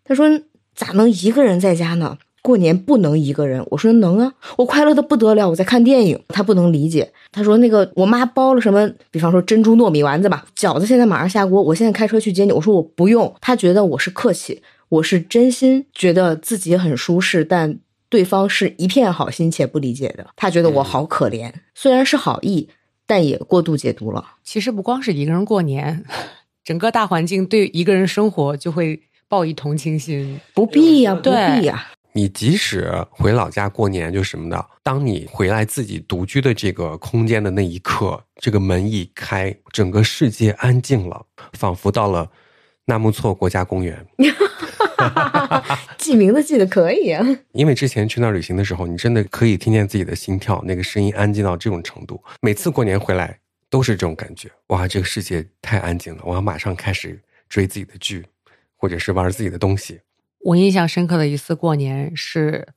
[0.04, 0.28] 他说
[0.74, 2.18] 咋能一个人在家呢？
[2.44, 3.66] 过年不能一个人。
[3.70, 6.22] 我说能啊，我快乐的不得了，我在看电影。
[6.28, 12.52] 他不能理解，他说那个我妈包了什么，比方说珍珠糯米丸子吧，饺子现在马上下锅，我现在开车去接你。
[12.52, 17.78] 我说我不用，他觉得我是客气，我是真心觉得自己很舒适，但
[18.10, 22.68] 对方是一片好心且不理解的，他觉得我好可怜，虽然是好意，
[23.06, 24.22] 但也过度解读了。
[24.44, 26.04] 其实不光是一个人过年，
[26.62, 30.38] 整个大环境对一个人生活就会抱以同情心。
[30.52, 42.30] 不必呀、不必呀、你即使回老家过年就什么的，当你回来自己独居的这个空间的那一刻，这个门一开，整个世界安静了，仿佛到了
[42.84, 44.06] 纳木错国家公园。
[45.98, 47.26] 记名字记得可以啊。
[47.52, 52.22] 因为之前去那儿旅行的时候，你真的可以听见自己的心跳，那个声音安静到这种程度。
[52.40, 53.36] 每次过年回来
[53.68, 58.24] 都是这种感觉，哇，这个世界太安静了，我要马上开始追自己的剧，
[58.76, 59.98] 或者是玩自己的东西。
[60.44, 62.68] 我印象深刻的一次过年是，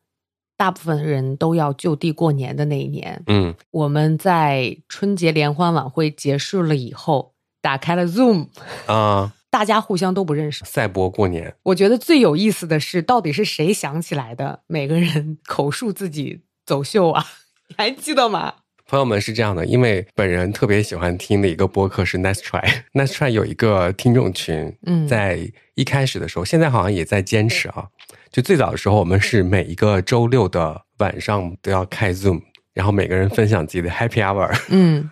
[0.55, 3.21] 大部分人都要就地过年的那一年。
[3.27, 8.47] 嗯，我们在春节联欢晚会结束了以后，打开了 Zoom，
[8.85, 10.63] 啊，大家互相都不认识。
[10.63, 14.61] 赛博过年，我觉得最有意思的是，到底是谁想起来的？
[14.67, 17.25] 每个人口述自己走秀啊，
[17.67, 18.55] 你还记得吗？
[18.87, 25.39] 朋友们是这样的，因为本人特别喜欢听的一个播客是 Nice Try，Nice Try 有一个听众群，嗯在
[25.75, 27.87] 一开始的时候，现在好像也在坚持啊。
[28.31, 32.41] 就最早的时候，我们是每一个周六的晚上都要开 Zoom，
[32.73, 35.09] 然后每个人分享自己的 Happy Hour，嗯，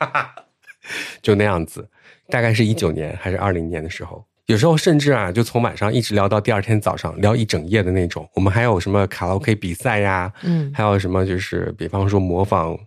[1.22, 1.90] 就那样子。
[2.30, 8.26] 大概是一九年还是二零年的时候，有时候甚至啊，就从晚上一直聊到第二天早上，聊一整夜的那种。
[8.36, 12.78] 我们还有什么卡拉 OK 比赛呀，嗯还有什么就是比方说模仿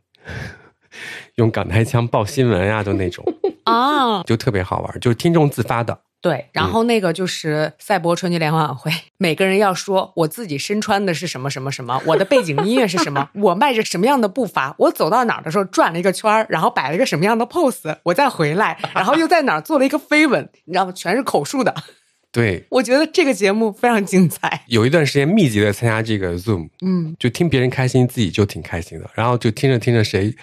[1.37, 3.24] 用港台腔报新闻呀，就那种，
[3.64, 6.00] 啊，就特别好玩，就是听众自发的。
[6.20, 20.90] 对，然后那个就是赛博春节联欢晚会，每个人要说我自己身穿的是什么什么什么，我的背景音乐是什么，我迈着什么样的步伐，我走到哪儿的时候转了一个圈儿，然后摆了一个什么样的 pose，我再回来，然后又在哪儿做了一个飞吻，你知道吗？
[20.90, 21.72] 全是口述的。
[22.32, 24.64] 对，我觉得这个节目非常精彩。
[24.66, 29.08] 有一段时间密集的参加这个 Zoom，嗯，就听别人开心，自己就挺开心的。
[29.14, 30.34] 然后就听着听着谁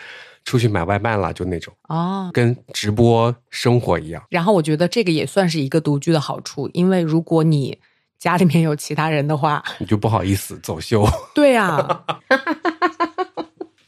[0.46, 4.24] 出去买外卖了，就那种哦，跟直播生活一样。
[4.30, 7.78] 然后我觉得这个也算是一个独居的好处，因为如果你
[8.18, 11.06] 家里面有其他人的话， 你就不好意思走秀。
[11.36, 12.04] 对呀、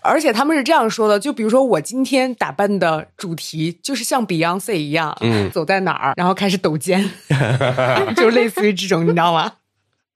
[0.01, 7.07] 而且他们是这样说的，就比如说我今天打扮的主题就是像 Beyonce 一样，嗯走在哪儿，然后开始抖肩，
[8.15, 9.51] 就类似于这种，你知道吗？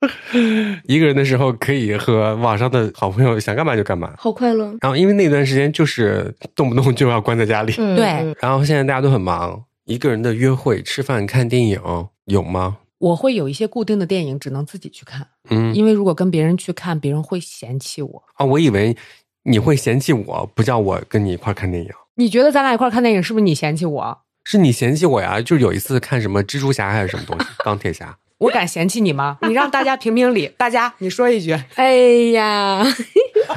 [0.87, 4.13] 一个人的时候可以和网上的好朋友想干嘛就干嘛。
[4.17, 4.65] 好快乐。
[4.81, 11.79] 然后因为那段时间就是动不动就要关在家里，嗯，对嗯然后现在大家都很忙，一个人的约会、吃饭、看电影
[12.25, 12.77] 有吗？
[12.97, 18.23] 我会有一些固定的电影只能自己去看，嗯因为如果跟别人去看，别人会嫌弃我。
[18.35, 18.95] 啊，我以为
[19.43, 21.89] 你会嫌弃我，不叫我跟你一块看电影。
[22.15, 24.17] 你觉得咱俩一块看电影，是不是你嫌弃我？
[24.43, 25.39] 是你嫌弃我呀？
[25.41, 29.38] 就是有一次看什么蜘蛛侠还是什么东西，钢铁侠，我敢嫌弃你吗？
[29.47, 31.54] 你让大家评评理，大家你说一句。
[31.75, 31.93] 哎
[32.34, 32.84] 呀，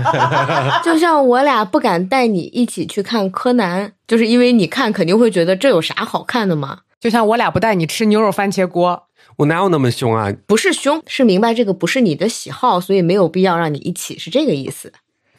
[0.84, 6.80] 就像我俩不敢带你一起去看柯南，就是因为你看肯定会觉得这有啥好看的嘛。
[7.00, 9.04] 就像我俩不带你吃牛肉番茄锅，
[9.38, 10.30] 我哪有那么凶啊？
[10.46, 14.92] 不是凶，是明白这个不是你的喜好，所以没有必要让你一起，是这个意思。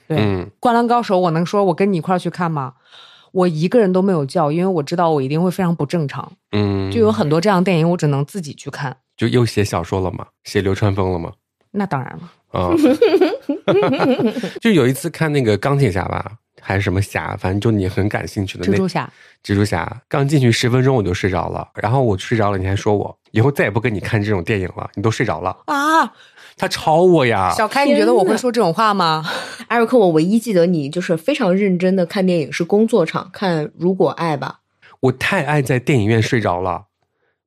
[0.08, 2.73] 对，嗯灌篮高手》，我能说我跟你一块儿去看吗？
[3.36, 6.32] 我一个人都没有叫，因为我知道我一定会非常不正常。
[6.54, 8.95] 嗯，就有很多这样的电影，我只能自己去看。
[9.17, 10.26] 就又写小说了吗？
[10.45, 11.34] 写流川枫了吗？
[11.71, 12.71] 那当然了，啊，
[14.62, 19.12] 就有一次看那个钢铁侠吧，还是什么侠，反正就你很感兴趣的那蜘蛛侠，
[19.43, 26.13] 蜘蛛侠刚进去十分钟我就睡着了，然后我睡着了，你还说我以后再也不跟你看这种电影了，你都睡着了，啊，
[26.57, 29.25] 他抄我呀，小开，你觉得我会说这种话吗？
[29.67, 34.61] 艾瑞克，我唯一记得你就是非常认真的看电影，是工作场看《如果爱》吧？
[35.01, 36.85] 我太爱在电影院睡着了。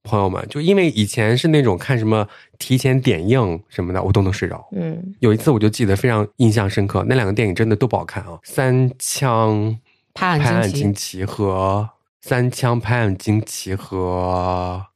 [0.04, 2.26] 朋友们，就因为以前是那种看什么
[2.58, 4.66] 提前点映什么的，我都能睡着。
[4.72, 9.76] 嗯，有一次我就记得非常印象深刻，那两个电影真的都不好看啊，《三枪
[10.14, 11.90] 拍案惊奇》和
[12.26, 14.86] 《三枪拍案惊奇》和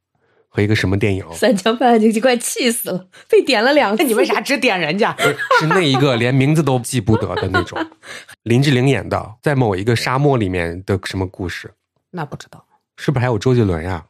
[0.54, 1.24] 和一个什么电影？
[1.32, 4.02] 三枪拍案惊奇，快气死了，被点了两次。
[4.02, 5.16] 那你为啥只点人家？
[5.18, 7.78] 是，是那一个连名字都记不得的那种，
[8.44, 11.72] 林志玲演的，在某一个沙漠里面的什么故事？
[12.10, 12.62] 那不知道。
[12.98, 14.04] 是不是还有周杰伦呀？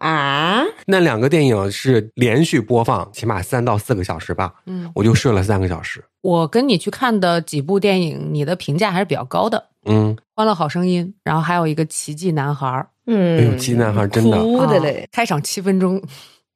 [0.00, 0.64] 啊？
[0.86, 6.04] 那两个电影是连续播放，起码三到四个小时吧，嗯，我就睡了三个小时。
[6.20, 12.66] 我跟你去看的几部电影，你的评价还是比较高的，嗯，《欢乐好声音》，然后还有一个《奇迹男孩》
[13.10, 15.02] 嗯，哎呦，鸡男孩真的，哭的嘞。
[15.04, 16.00] 啊开场七分钟，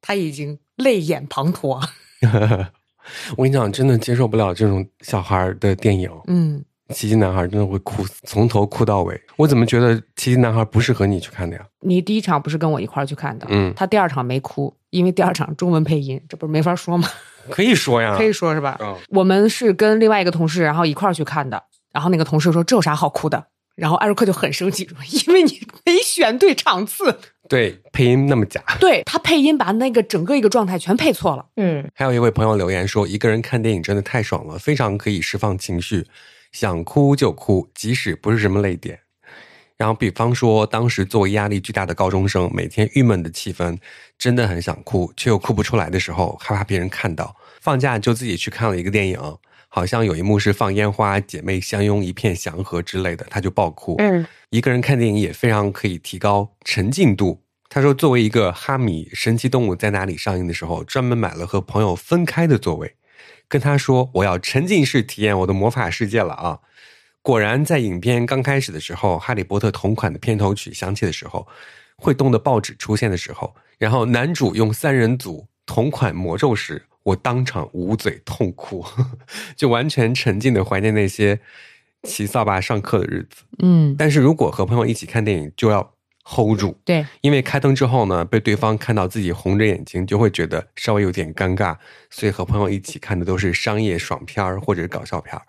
[0.01, 1.81] 他已经泪眼滂沱。
[3.35, 9.19] 我跟你讲，真的接受不了这种小孩的电影，嗯，奇迹男孩真的会哭，从头哭到尾。
[9.35, 11.65] 我怎么觉得奇迹男孩不适合你去看的呀？
[11.81, 17.09] 你第一场不是跟我一块儿去看的，嗯他第二场没哭，因为第二场中文配音，这不是没法说吗？
[17.49, 18.77] 可以说呀，可以说是吧？
[18.79, 23.47] 嗯我们是跟另外一个同事，然后一块儿去看的，然后那个同事说这有啥好哭的？
[23.75, 27.19] 然后艾瑞克就很生气说，因为你没选对场次，
[27.49, 28.61] 对，配音那么假。
[28.79, 31.45] 对他配音把那个整个一个状态全配错了。
[31.55, 36.05] 嗯，还有一位朋友留言说，一个人看电影真的太爽了，非常可以释放情绪，
[36.51, 38.99] 想哭就哭，即使不是什么泪点。
[39.75, 43.75] 然后，比方说，当时作为压力巨大的高中生，每天郁闷的气氛，
[44.19, 47.35] 真的很想哭，却又哭不出来的时候，害怕别人看到。
[47.59, 49.19] 放假就自己去看了一个电影，
[49.75, 53.95] 好像有一幕是放烟花，姐妹相拥一片祥和之类的，他就爆哭。
[53.97, 57.41] 嗯，一个人看电影也非常可以提高沉浸度。
[57.69, 62.93] 他说，作为一个哈米，《神奇动物在哪里》上映的时候，专门买了和朋友分开的座位，
[63.47, 66.59] 跟他说我要沉浸式体验我的魔法世界了啊！
[67.23, 71.47] 果然，在影片刚开始的时候，《哈利波特》同款的片头曲响起的时候，
[71.97, 78.83] 会动的报纸出现的时候，然后男主用三人组同款魔咒时，我当场捂嘴痛哭，
[79.55, 81.39] 就完全沉浸的怀念那些
[82.03, 83.43] 骑扫把上课的日子。
[83.59, 85.93] 嗯，但是如果和朋友一起看电影，就要
[86.23, 91.75] hold 住，对，因为开灯之后呢，被对方看到自己红着眼睛，就会觉得稍微有点尴尬。
[92.09, 95.41] 所以和朋友一起看的都是商业爽片儿或者是搞笑片儿。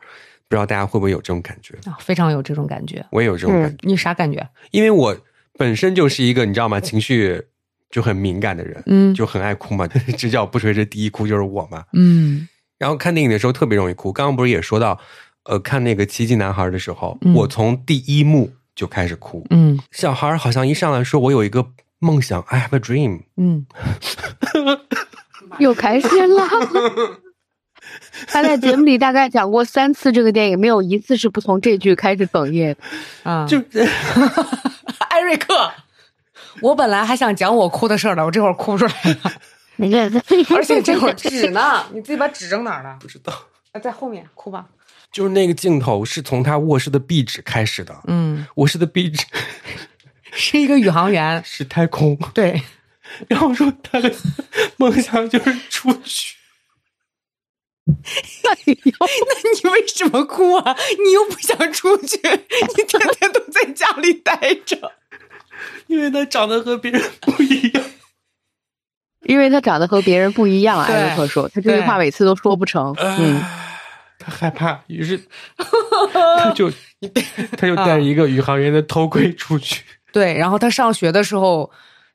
[0.47, 1.75] 不知道大家会不会有这种感觉？
[1.89, 3.05] 啊，非常有这种感觉。
[3.11, 4.47] 我也有这种感觉，你啥感觉？
[4.73, 5.17] 因为我
[5.57, 7.47] 本身就是一个你知道吗，情绪
[7.95, 9.86] 就很敏感的人，嗯就很爱哭嘛。
[10.18, 11.84] 直角不垂直第一哭就是我嘛。
[11.92, 14.12] 嗯然后看电影的时候特别容易哭。
[14.12, 14.99] 刚刚不是也说到，
[15.45, 19.47] 呃，看那个《奇迹男孩》的时候，嗯我从第一幕就开始哭。
[19.51, 21.64] 嗯小孩儿好像一上来说我有一个
[22.01, 23.20] 梦想，I have a dream。
[23.36, 23.64] 嗯，
[25.61, 26.49] 又开始了。
[28.26, 33.30] 他在节目里大概讲过三次这个电影，没有一次是不从这句开始哽咽的。
[33.30, 33.62] 啊，就
[35.11, 35.70] 艾瑞克，
[36.65, 38.93] 我本来还想讲我哭的事儿呢，我这会儿哭出来
[39.23, 39.33] 了，
[39.77, 40.23] 那个，
[40.57, 42.97] 而且这会儿纸呢， 你自己把纸扔哪儿了？
[43.01, 43.31] 不知道，
[43.73, 44.65] 啊，在后面哭吧。
[45.12, 47.95] 就是那个镜头是从他卧室的壁纸开始的。
[48.07, 49.27] 嗯，卧室的壁纸
[50.33, 52.62] 是一个宇航员，是太空，对，
[53.29, 54.11] 然后说他的
[54.79, 56.35] 梦想就是出去。
[57.85, 60.75] 那你为什么哭啊？
[61.05, 64.93] 你又不想出去，你天天都在家里待着。
[65.89, 67.85] 因为他长得和别人不一样。
[69.25, 72.95] 因为他长得和别人不一样，艾瑞克说，他这句话每次都说不成。
[72.99, 73.71] 嗯，唉
[74.19, 75.19] 他害怕，于是
[76.13, 76.71] 他就
[77.57, 79.83] 他就戴一个宇航员的头盔出去。
[80.13, 81.71] 对，然后他上学的时候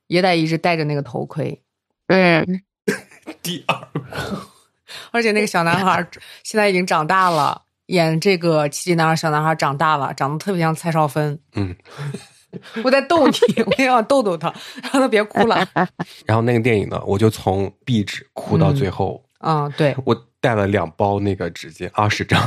[0.08, 1.62] 也得一直戴着那个头盔，
[2.08, 2.62] 嗯，
[3.42, 3.88] 第二，
[5.12, 6.08] 而且那个小男孩
[6.44, 11.40] 现在已经长大了，演这个奇迹男孩小男孩长大了，长得特别像蔡少芬。
[11.56, 11.76] 嗯，
[12.84, 13.34] 我在逗你，
[13.66, 14.54] 我也想逗逗他，
[14.91, 15.68] 让他别哭了。
[16.26, 22.39] 然后那个电影呢，我就从壁纸哭到最后，嗯，对，我带了两包那个纸巾，二十张，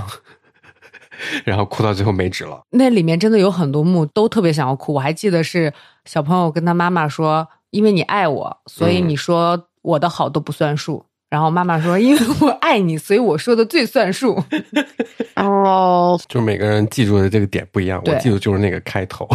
[1.44, 2.62] 然后哭到最后没纸了。
[2.70, 4.94] 那里面真的有很多幕都特别想要哭。
[4.94, 5.72] 我还记得是
[6.04, 11.06] 小朋友跟他妈妈说：“因为你爱我，所以嗯你说我的好都不算数。
[11.32, 14.38] 然后妈妈说：“因为我爱你，所以我说的最算数。
[15.36, 19.26] 哦，就是每个人记住的这个点不一样，我记住就是那个开头。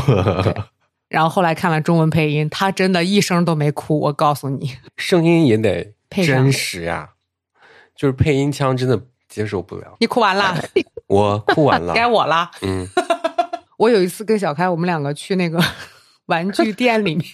[1.09, 3.99] 然后后来看了中文配音，他真的一声都没哭。
[3.99, 7.09] 我告诉你，声音也得配真实呀，
[7.95, 9.95] 就是配音腔真的接受不了。
[9.99, 10.55] 你哭完了，
[11.09, 12.51] 我哭完了，该我了。
[12.61, 12.87] 嗯，
[13.79, 15.59] 我有一次跟小开，我们两个去那个
[16.27, 17.25] 玩具店里面，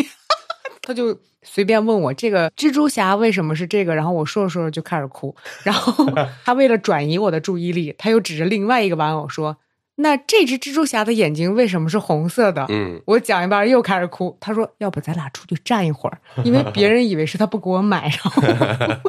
[0.81, 6.05] 他就随便问我这个蜘蛛侠为什么是这个，然后我说着说着就开始哭， 然后
[6.45, 9.57] 他为了转移我的注意力，他又指着另外一个玩偶说
[9.95, 18.19] ：“那这只蜘蛛侠的眼睛为什么是红色的？”嗯，我讲一半又开始哭，他说：“要不咱俩出去站一会儿， 因为别人以为是他不给我买，然
[18.99, 19.07] 后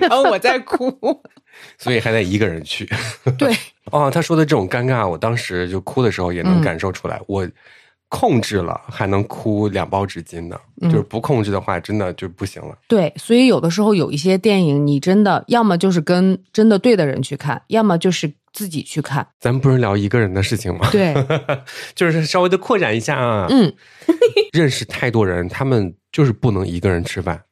[0.00, 0.92] 然后我在哭。
[1.78, 2.84] 所以还得一个人去。
[3.38, 3.54] 对，
[3.92, 7.20] 哦，他说的这种尴尬，我当时就哭的时候也能嗯感受出来。
[7.28, 7.48] 我
[8.14, 10.56] 控制了，还能哭两包纸巾呢。
[10.80, 12.76] 嗯就是不控制的话，真的就不行了。
[12.86, 19.26] 对，所以有的时候有一些电影，你真的要么就是跟真的对的人去看，要么就是自己去看。
[19.40, 20.88] 咱们不是聊一个人的事情吗？
[20.92, 21.14] 对，
[21.94, 23.46] 就是稍微的扩展一下啊。
[23.50, 23.72] 嗯，
[24.52, 27.42] 认识太多人，他们就是不能一个人吃饭。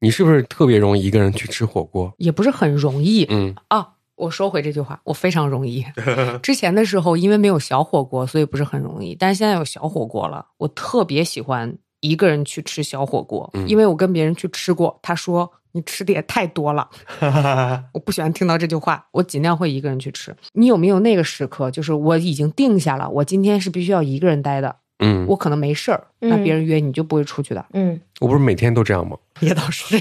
[0.00, 2.12] 你是不是特别容易一个人去吃火锅？
[2.18, 3.88] 也不是很容易嗯，啊。
[4.16, 5.84] 我收回这句话，我非常容易。
[6.42, 9.14] 之前的时候，因为没有小火锅，所以不是很容易。
[9.14, 16.88] 但是现在有小火锅了，我特别喜欢一个人去吃小火锅，嗯因为我跟别人去吃过，他说你吃的也太多了。
[17.92, 20.34] 我不喜欢听到这句话，我尽量会一个人去吃。
[20.54, 27.64] 你有没有那个时刻，就是我已经定下了，我今天是必须要一个人待的，嗯，我可能没事儿，嗯那别人约你就不会出去的。
[27.74, 29.16] 嗯，我不是每天都这样吗？
[29.40, 29.98] 也倒是，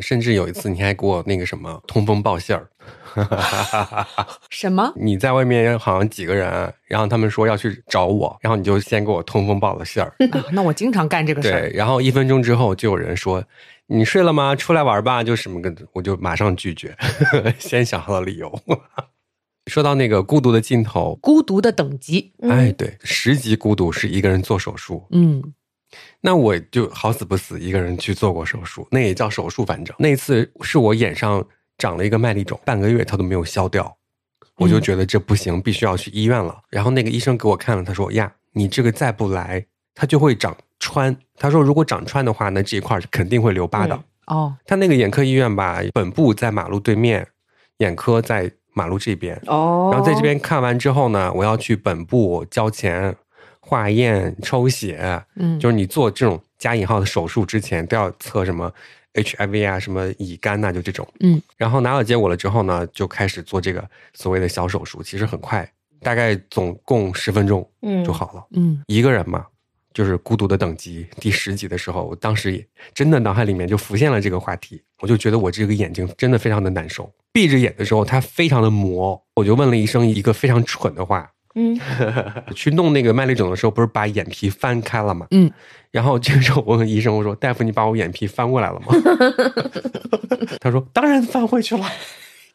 [0.00, 2.66] 甚至有一次你还给我那个什么通风报信儿，
[4.50, 4.92] 什么？
[4.96, 11.68] 你在外面好像几个人，然后他们说要去找我，然后你就先给我通风报了信儿， 啊那我经常干这个事对，儿。
[11.70, 13.44] 然后一分钟之后就有人说
[13.86, 14.56] 你睡了吗？
[14.56, 16.96] 出来玩吧，就什么个，我就马上拒绝，
[17.58, 18.52] 先想好了理由。
[19.66, 25.42] 说到那个孤独的尽头，孤独的等级，哎，对，十级孤独是一个人做手术，嗯，
[26.20, 31.42] 那我就好死不死一个人去做过手术，那也叫手术，反正那一次是我演上
[31.78, 33.96] 长了一个麦粒肿，半个月它都没有消掉，
[34.56, 36.56] 我就觉得这不行，必须要去医院了。
[36.70, 41.16] 然后那个医生给我看了，他说呀，你这个再不来，它就会长穿。
[41.36, 43.94] 他说如果长穿的话，那这一块肯定会留疤的。
[43.94, 47.28] 嗯哦，他那个眼科医院吧，本部在马路对面，
[47.78, 49.38] 眼科在马路这边。
[49.44, 53.14] 哦，然后在这边看完之后呢，我要去本部交钱、
[53.60, 58.72] 化验、抽血，嗯，就是你做这种加引号的手术之前都要测什么
[59.14, 61.06] HIV 啊、什么乙肝呐、就这种。
[61.20, 65.68] 嗯，然后拿到结果了之后呢，就开始做这个所谓的小手术，其实很快，
[66.00, 68.44] 大概总共十分钟嗯就好了。
[68.52, 69.46] 嗯，一个人嘛，
[69.92, 77.10] 就是孤独的等级第十集的时候，我当时也真的脑海里面就浮现了这个话题，我就觉得我这个眼睛真的非常的难受。
[77.32, 81.78] 闭着眼的时候，它非常的磨，我就问了医生一个非常蠢的话，嗯，
[82.54, 85.26] 去弄那个麦粒肿的时候，不是把眼皮翻开了吗？
[85.30, 85.50] 嗯，
[85.90, 88.86] 然后这个时候我问医生，我说：“大夫，你把我眼皮翻过来了吗？”
[90.60, 91.86] 他说：“当然翻回去了。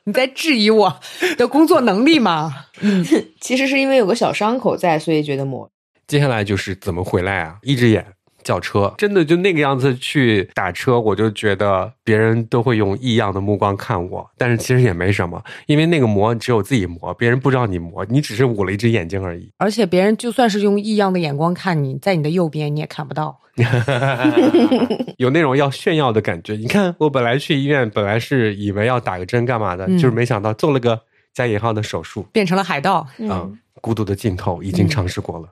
[0.05, 0.99] 你在质疑我
[1.37, 2.65] 的工作能力吗？
[3.39, 5.69] 其实是因为有个小伤口在，所以觉得磨。”
[6.07, 7.57] 接下来就是怎么回来啊？
[7.61, 8.05] 一只眼
[8.49, 19.51] 叫车，真的就那个样子去打车，我就觉得别人都会用异样的目光看我，但是其实也没什么，因为那个磨只有自己磨，别人不知道你磨，你只是捂了一只眼睛而已。
[19.57, 23.39] 而且别人就算是用异样的眼光看你，在你的右边你也看不到。
[25.17, 26.55] 有那种要炫耀的感觉。
[26.55, 30.99] 你看，我本来去医院，本来是以为要打个针干嘛的，嗯就是没想到做了个
[31.35, 32.23] 加引号的手术。
[32.31, 33.05] 变成了海盗。
[33.19, 35.49] 嗯，孤独的尽头已经嗯尝试过了。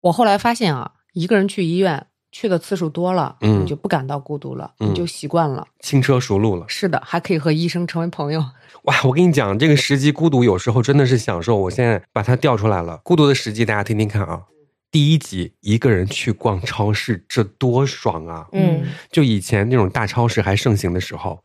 [0.00, 5.66] 我后来发现啊，一个人去医院去的次数多了，嗯你就不感到孤独了，嗯你就习惯了。
[5.80, 6.64] 轻车熟路了。
[6.68, 8.44] 是的，还可以和医生成为朋友。
[8.84, 11.56] 哇，我跟你讲，这个时机孤独有时候真的是享受。
[11.56, 14.42] 我现在把它调出来了，孤独的时机，大家听听看啊。
[14.90, 18.46] 第一集一个人去逛超市，这多爽啊！
[18.52, 21.42] 嗯就以前那种大超市还盛行的时候，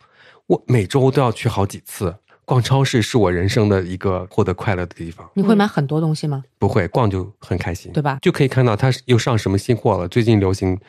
[0.47, 2.15] 我每周都要去好几次。
[2.45, 5.27] 逛超市是我人生的一个获得快乐的地方。
[5.33, 6.43] 你会买很多东西吗？
[6.59, 10.79] 不会逛就很开心，对吧就可以看到它又上什么新货了，最近流行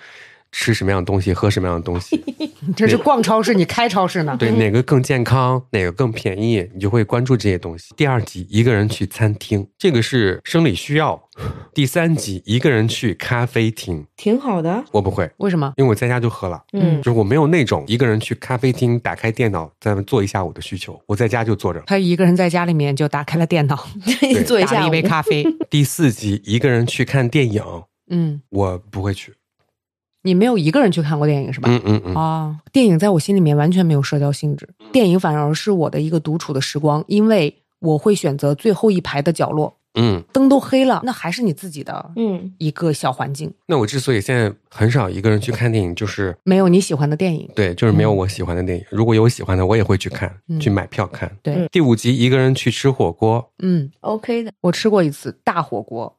[0.52, 2.22] 吃什么样的东西，喝什么样的东西，
[2.66, 4.36] 你这是逛超市，你开超市呢？
[4.38, 7.92] 对哪个更健康，哪个更便宜，你就会关注这些东西。
[7.96, 11.22] 第二集一个人去餐厅，这个是生理需要。
[11.74, 14.82] 第三集一个人去咖啡厅，挺好的。
[14.90, 15.70] 我不会，为什么？
[15.76, 16.62] 因为我在家就喝了。
[16.72, 21.82] 嗯就是我没有那种一个人去咖啡厅打开电脑在那做一下午的需求，我在家就坐着。
[21.86, 23.86] 他一个人在家里面就打开了电脑，
[24.46, 25.44] 做一下打了一杯咖啡。
[25.68, 27.62] 第四集一个人去看电影，
[28.08, 29.34] 嗯，我不会去。
[30.26, 31.68] 你没有一个人去看过电影是吧？
[31.70, 40.22] 嗯嗯嗯，哦，电影在我心里面完全没有社交性质，电影反而是我的一个独处的时光，因为我会选择最后一排的角落，嗯。
[40.32, 47.48] 灯都黑了，那还是你自己的嗯一个小环境，那我之所以现在很少一个人去看电影，就是没有你喜欢的电影。
[47.54, 48.84] 对，就是没有我喜欢的电影。
[48.90, 51.30] 如果有喜欢的，我也会去看，嗯去买票看。
[51.42, 56.14] 对嗯第五集一个人去吃火锅，嗯，，OK 的，我吃过一次大火锅，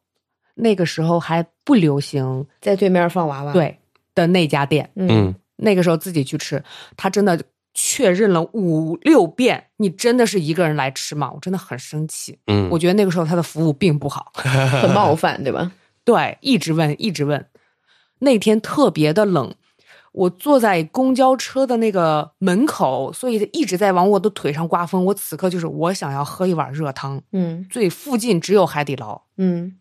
[0.55, 3.77] 那个时候还不流行在对面放娃娃。，对
[4.17, 6.63] 的那家店，嗯嗯，那个时候自己去吃，
[6.97, 7.39] 他真的
[7.73, 11.31] 确认了五六遍，你真的是一个人来吃吗？
[11.31, 12.39] 我真的很生气。
[12.47, 15.71] 嗯，我觉得那个时候他的服务并不好， 很冒犯，对吧？
[16.03, 17.45] 对，一直问，一直问。
[18.19, 19.53] 那天特别的冷，
[20.11, 25.05] 我坐在公交车的那个门口，所以一直在往我的腿上刮风。
[25.05, 29.77] 我此刻就是我想要喝一碗热汤，嗯最附近只有海底捞，嗯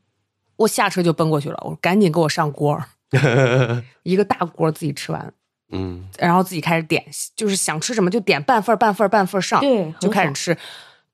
[0.57, 2.83] 我下车就奔过去了，我赶紧给我上锅，
[4.03, 5.33] 一个大锅自己吃完，
[5.73, 7.05] 嗯然后自己开始点，
[7.35, 10.57] 就是想吃什么就点半份儿半份儿半份儿上，对就开始吃。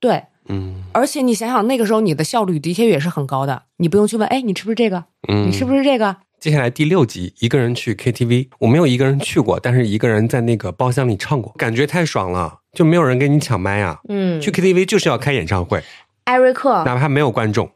[0.01, 5.05] 对，嗯而且你想想，那个时候你的效率的确也是很高的，你不用去问，哎，你吃不吃这个？
[5.29, 6.17] 嗯，你吃不吃这个？
[6.41, 14.01] 接下来第六集，一个人去 KTV，我没有一个人去过，但是一个人在那个包厢里唱过，感觉太爽了，就没有人跟你抢麦啊。
[14.09, 15.81] 嗯，去 KTV 就是要开演唱会，
[16.25, 17.71] 艾瑞克，哪怕没有观众。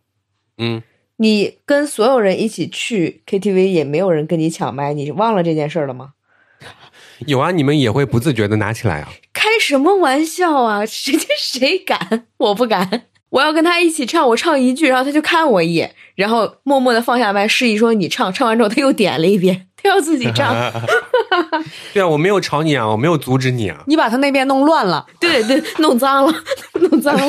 [0.59, 0.83] 嗯，
[1.19, 6.13] 你跟所有人一起去 KTV，也没有人跟你抢麦，你忘了这件事儿了吗？
[7.27, 9.09] 有啊，你们也会不自觉的拿起来啊。
[9.33, 10.85] 开什么玩笑啊！
[10.87, 12.27] 谁谁敢？
[12.37, 13.05] 我不敢。
[13.31, 18.33] 我要跟他一起唱，我唱一句，然后他就看我一眼，然后默默的放下麦，示意说你唱。
[18.33, 20.55] 唱完之后，他又点了一遍，他要自己唱。
[21.93, 23.83] 对啊，我没有吵你啊，我没有阻止你啊。
[23.87, 26.35] 你把他那边弄乱了，对对，弄脏了，
[26.91, 27.27] 弄脏了。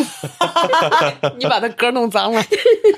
[1.38, 2.44] 你把他歌弄脏了。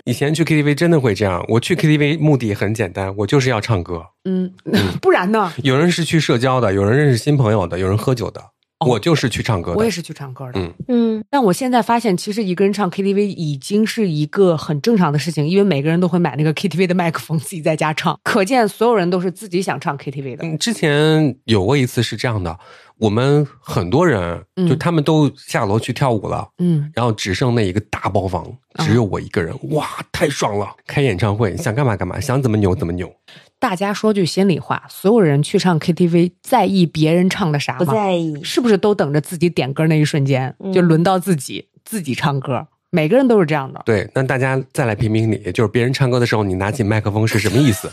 [0.06, 4.04] 以前去 KTV 真的会这样，我去 KTV 目的很简单，我就是要唱歌。
[4.26, 4.54] 嗯，
[5.02, 5.52] 不然呢？
[5.64, 8.42] 有人是去社交的，有人认识新朋友的，有人喝酒的。
[8.86, 10.60] 我就是去唱歌的，我也是去唱歌的。
[10.60, 18.18] 嗯嗯，但我现在发现，其实一个人唱 KTV 已经是一个很正常的事情，因为每个人都会买那个 KTV 的麦克风， 自己在家唱。
[18.24, 20.46] 可见所有人都是自己想唱 KTV 的。
[20.46, 22.58] 嗯，之前有过一次是这样的，
[22.98, 28.46] 我们很多人就他们都下楼去跳舞了，嗯，然后只剩那一个大包房，
[28.78, 30.68] 只有我一个人，哇，太爽了！
[30.88, 33.12] 开演唱会想干嘛干嘛，想怎么扭怎么扭。
[33.60, 37.80] 大家说句心里话，所有人去唱 KTV 在意别人唱的啥吗？
[37.80, 42.68] 不在意，是不是都等着自己点歌那一瞬间，就轮到自己自己唱歌？
[42.90, 43.82] 每个人都是这样的。
[43.86, 47.90] 对，那大家再来评评理，就是别人唱歌的时候，你拿起麦克风是什么意思？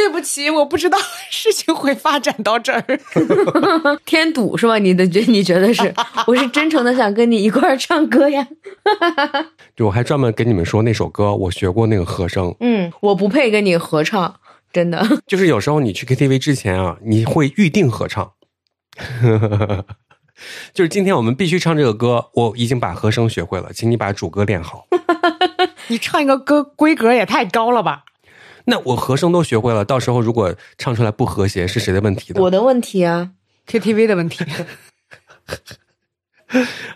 [0.00, 0.96] 对不起，我不知道
[1.28, 2.82] 事情会发展到这儿，
[4.06, 4.78] 添堵是吧？
[4.80, 5.94] 你的觉你觉得是？
[6.26, 8.48] 我是真诚的想跟你一块儿唱歌呀。
[9.76, 12.54] 就我还专门跟你们说那首歌，我学过那个和声。
[12.60, 14.36] 嗯，我不配跟你合唱，
[14.72, 15.06] 真的。
[15.26, 18.32] 就是有时候你去 KTV 之前啊，你会预定合唱。
[20.72, 24.86] 就是今天我们必须唱这个歌，我已经把和声学会了，请你把主歌练好。
[25.88, 28.04] 你唱一个歌规格也太高了吧？
[28.64, 32.40] 那我和声都学会了，到时候如果唱出来不和谐，是谁的问题呢？
[32.42, 33.32] 我的问题啊
[33.66, 34.44] ，KTV 的问题。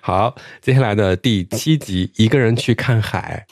[0.00, 3.46] 好，接下来的第七集，一个人去看海，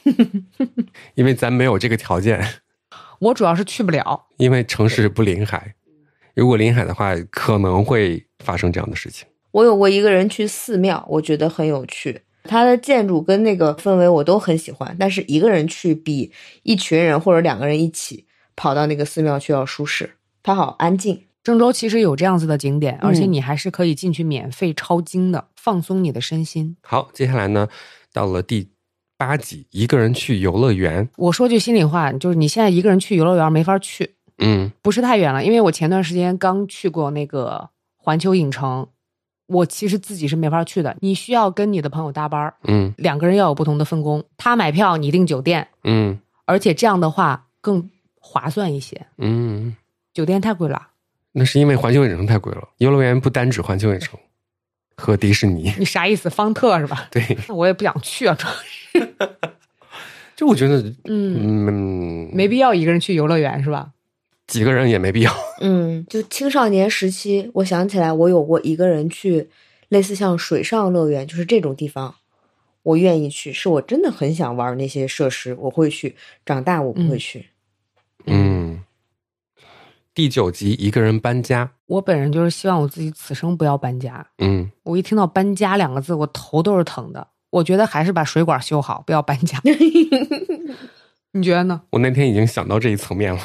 [1.14, 2.44] 因为咱没有这个条件。
[3.20, 5.74] 我主要是去不了，因为城市不临海。
[6.34, 9.28] 如果临海的话，可能会发生这样的事情。
[9.52, 14.96] 我有过一个人去寺庙，我觉得很有趣，它的建筑跟那个氛围我都很喜欢。
[14.98, 16.32] 但是一个人去比
[16.62, 18.26] 一群人或者两个人一起
[18.56, 21.22] 跑到那个寺庙去要舒适，它好安静。
[21.44, 26.76] 郑州其实有这样子的景点，而且你还是可以进去免费抄经的，放松你的身心。
[26.82, 27.68] 好，接下来呢，
[28.12, 28.68] 到了第
[29.16, 31.08] 八集，一个人去游乐园。
[31.16, 38.86] 我说句心里话，就是你现在一个人去游乐园没法去，嗯，不是太远了，因为我前段时间刚去过那个环球影城，
[39.52, 49.76] 我其实自己是没法去的，你需要跟你的朋友搭班嗯，两个人要有不同的分工，他买票，你订酒店，嗯，而且这样的话更划算一些，嗯，
[50.14, 50.88] 酒店太贵了。
[51.32, 54.18] 那是因为环球影城太贵了，游乐园不单指环球影城
[54.96, 55.72] 和迪士尼。
[55.78, 56.28] 你啥意思？
[56.28, 57.08] 方特是吧？
[57.10, 59.16] 对，那 我也不想去啊，主要是。
[60.36, 63.90] 就我觉得，嗯嗯，没必要一个人去游乐园是吧？
[64.52, 65.34] 几个人也没必要。
[65.62, 69.48] 嗯，就青少年时期，我想起来，我有过一个人去，
[69.88, 72.14] 类似像水上乐园，就是这种地方，
[72.82, 76.14] 我愿意去，是我真的很想玩那些设施，我会去。
[76.44, 77.46] 长大我不会去。
[78.26, 78.84] 嗯，
[80.12, 81.72] 第九集一个人搬家。
[81.86, 84.26] 我本人就是希望我自己此生不要搬家。
[84.36, 87.28] 嗯，我一听到搬家两个字，我头都是疼的。
[87.48, 89.58] 我觉得还是把水管修好，不要搬家。
[91.32, 91.80] 你觉得呢？
[91.90, 93.40] 我那天已经想到这一层面了。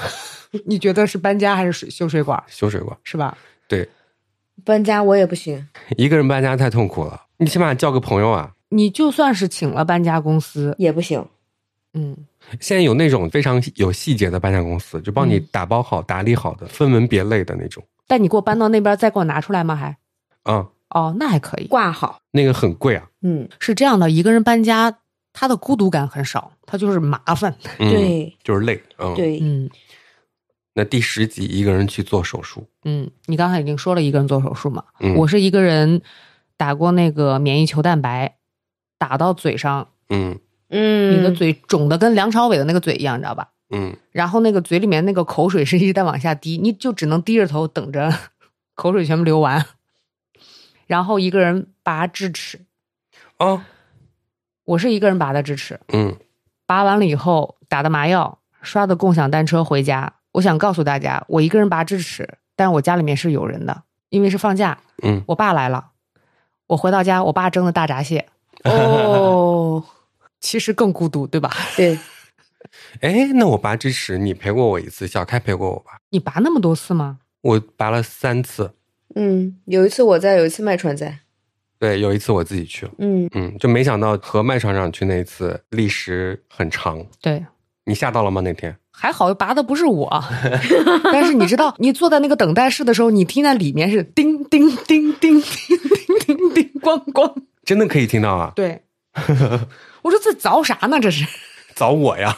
[0.65, 2.41] 你觉得是搬家还是水修水管？
[2.47, 3.37] 修水管是吧？
[3.67, 3.87] 对，
[4.63, 5.67] 搬家我也不行，
[5.97, 7.23] 一个人搬家太痛苦了。
[7.37, 8.51] 你起码叫个朋友啊。
[8.69, 11.25] 你就算是请了搬家公司也不行。
[11.93, 12.15] 嗯，
[12.59, 17.83] 现在有那种非常有细节的搬家公司，就帮你打包好、打理好的，分门别类的那种。
[18.07, 19.75] 但你给我搬到那边再给我拿出来吗？
[19.75, 19.97] 还？
[20.43, 21.67] 啊、哦，那还可以。
[21.67, 22.19] 挂好。
[22.31, 23.07] 那个很贵啊。
[23.21, 24.99] 嗯，是这样的，一个人搬家，
[25.33, 27.55] 他的孤独感很少，他就是麻烦。
[27.79, 28.81] 嗯、对，就是累。
[28.97, 29.15] 嗯，。
[29.15, 29.69] 对，嗯
[30.77, 32.67] 那第十集一个人去做手术。
[32.83, 34.83] 嗯，你刚才已经说了一个人做手术嘛？
[34.99, 36.03] 嗯我是一个人
[36.55, 38.37] 打过那个免疫球蛋白，
[38.99, 43.49] 打到嘴上，嗯嗯，你的嘴肿的跟梁朝伟的那个嘴一样，你知道吧？
[43.71, 48.13] 嗯然后那个嘴里面那个口水是一直在往下滴，你就只能低着头等着
[48.75, 49.65] 口水全部流完。
[50.85, 52.59] 然后一个人拔智齿，
[53.39, 53.63] 哦
[54.63, 56.15] 我是一个人拔的智齿，嗯
[56.67, 60.13] 拔完了以后打的麻药，刷的共享单车回家。
[60.37, 65.91] 我想告诉大家，我一个人拔智齿，但是我家里面是有人的，因为是放假，嗯，我爸来了。
[66.67, 68.27] 我回到家，我爸蒸的大闸蟹，
[68.65, 69.83] 哦，
[70.39, 71.51] 其实更孤独，对吧？
[71.75, 71.97] 对，
[73.01, 75.99] 哎，那我拔智齿，你陪过我一次，小开陪过我吧？
[76.11, 77.17] 你拔那么多次吗？
[77.41, 78.75] 我拔了三次，
[79.15, 81.21] 嗯，有一次我在，有一次麦川在，
[81.79, 87.03] 对，有一次我自己去了，嗯，嗯，就没想到和麦厂长去那一次历时很长。
[87.21, 87.43] 对，
[87.85, 88.41] 你吓到了吗？
[88.41, 90.23] 那天还好拔的不是我，
[91.13, 97.35] 但是你知道，你坐在那个等待室的时候，你听到里面是叮叮叮叮叮叮叮叮咣咣。
[97.63, 98.51] 真的可以听到啊！
[98.55, 98.81] 对，
[100.01, 100.99] 我说这凿啥呢？
[100.99, 101.25] 这是
[101.75, 102.35] 凿我呀！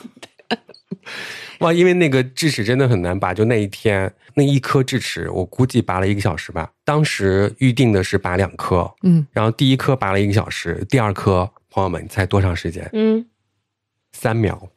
[1.59, 6.69] 哇，因为那个智齿真的很难拔，就那一天那一颗智齿，我估计拔了一个小时吧。
[6.83, 12.89] 当时预定的是拔两颗，嗯，然后第一颗拔了一个小时，第二颗，朋友们，你猜多长时间？
[12.93, 13.25] 嗯，
[14.13, 14.69] 三秒。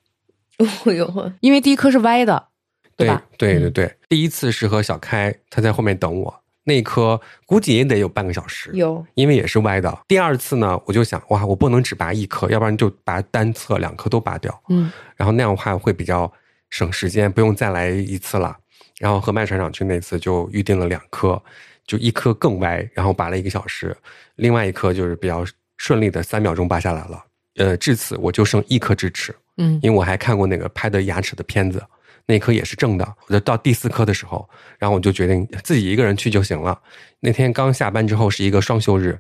[0.87, 2.49] 哎呦，因为第一颗是歪的，
[2.97, 3.23] 对吧？
[3.37, 9.99] 对对对，第一次是和小开，他在后面等我，那一颗估计也得有半个小时，有因为也是歪的。
[10.07, 16.31] 第二次呢，我就想，哇，我不能只拔一颗，要不然就拔单侧两颗都拔掉，嗯，然后那样的话会比较
[16.71, 18.57] 省时间，不用再来一次了。
[18.99, 21.43] 然后和麦船长去那次就预定了两颗，
[21.85, 23.97] 就一颗更歪，然后拔了一个小时，
[24.37, 25.45] 另外一颗就是比较
[25.77, 27.25] 顺利的三秒钟拔下来了。
[27.57, 31.83] 呃，至此我就剩一颗智齿，嗯因为我还看过那个拍的牙齿的片子，
[32.27, 33.15] 那颗也是正的。
[33.27, 34.49] 我就到第四颗的时候，
[34.79, 36.81] 然后我就决定自己一个人去就行了。
[37.21, 39.19] 那天刚下班之后是一个双休日，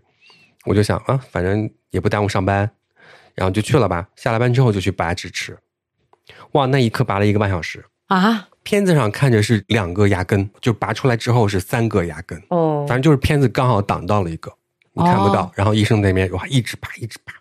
[0.64, 2.70] 我就想啊，反正也不耽误上班，
[3.34, 4.08] 然后就去了吧。
[4.16, 5.58] 下了班之后就去拔智齿，
[6.52, 7.84] 哇，那一颗拔了一个半小时。
[8.06, 14.52] 啊，片子上看着是两个牙根，就拔出来之后是三个牙根，哦反正就是片子刚好挡到了一个，
[14.92, 15.44] 你看不到。
[15.44, 17.32] 哦然后医生那边哇一直拔一直拔，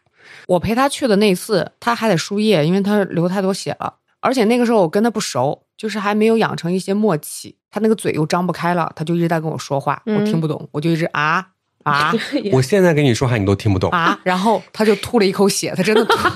[0.52, 3.94] 我陪他去的那次，他还得输液，因为他流太多血了。
[4.20, 7.56] 而且那个时候我跟他不熟，就是还没有养成一些默契。
[7.72, 11.48] 他那个嘴又张不开了，他就一直在跟我说话，嗯我听不懂，我就一直啊
[11.84, 12.12] 啊
[12.52, 13.90] 我现在跟你说话你都听不懂。
[13.92, 16.18] 啊， 然后他就吐了一口血，他真的吐。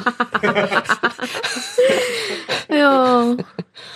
[2.69, 3.37] 哎呦，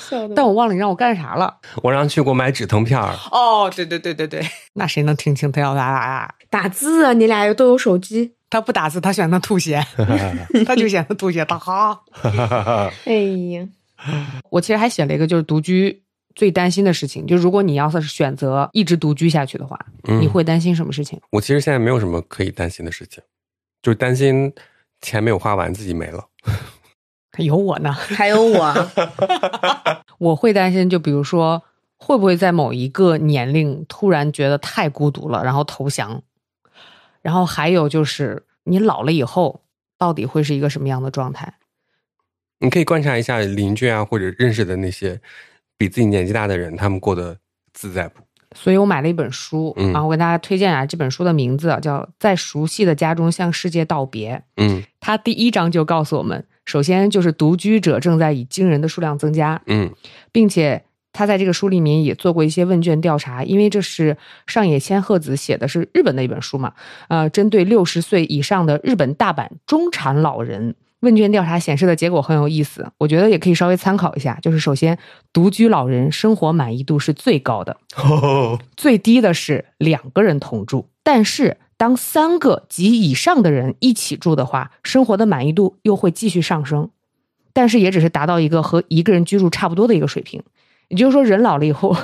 [0.09, 1.55] 笑的但我忘了你让我干啥了。
[1.81, 6.35] 我让去给我买止疼片儿，哦，对对对对对，那谁能听清他要打打打？
[6.63, 8.33] 打字啊，你俩都有手机。
[8.49, 9.85] 他不打字，他选择吐血，
[10.65, 11.45] 他就选择吐血。
[11.45, 12.01] 他哈，
[13.05, 13.13] 哎
[13.51, 13.67] 呀，
[14.49, 16.01] 我其实还写了一个，就是独居
[16.35, 19.77] 最担心的事情，就如果你要是选择一直独居下去的话，
[20.07, 21.19] 嗯你会担心什么事情？
[21.31, 23.21] 我其实现在没有什么可以担心的事情，
[23.83, 24.51] 就是担心
[25.01, 26.25] 钱没有花完自己没了。
[27.37, 28.89] 有我呢，还有我，
[30.17, 31.63] 我会担心，就比如说，
[31.97, 36.21] 会不会在某一个年龄突然觉得太孤独了，然后投降？
[37.21, 39.61] 然后还有就是，你老了以后
[39.97, 41.55] 到底会是一个什么样的状态？
[42.59, 45.21] 你可以观察一下邻居啊，或者认识的那些
[45.77, 47.37] 比自己年纪大的人，他们过得
[47.73, 48.21] 自在不？
[48.55, 54.35] 所以我买了一本书，嗯然后我给大家推荐啊，这本书的名字啊叫《在熟悉的家中向世界道别》。
[54.57, 59.93] 嗯它第一章就告诉我们，首先就是独居者正在以惊人的数量增加，嗯
[60.31, 64.15] 并且他在这个书里面也做过一些问卷调查，因为这是
[64.47, 66.73] 上野千鹤子写的是日本的一本书嘛，
[67.07, 70.75] 呃，针对六十岁以上的日本大阪中产老人。
[71.01, 74.37] 问卷调查显示的结果很有意思，我觉得也可以稍微参考一下。
[74.41, 74.99] 就是首先，
[75.31, 80.89] 独居老人生活满意度是最高的， 哦，最低的是两个人同住。
[81.01, 86.89] 但是，当三个及以上的人一起住的话，生活的满意度又会继续上升，
[87.53, 90.43] 但是也只是达到一个和一个人居住差不多的一个水平。
[90.89, 91.95] 也就是说，人老了以后，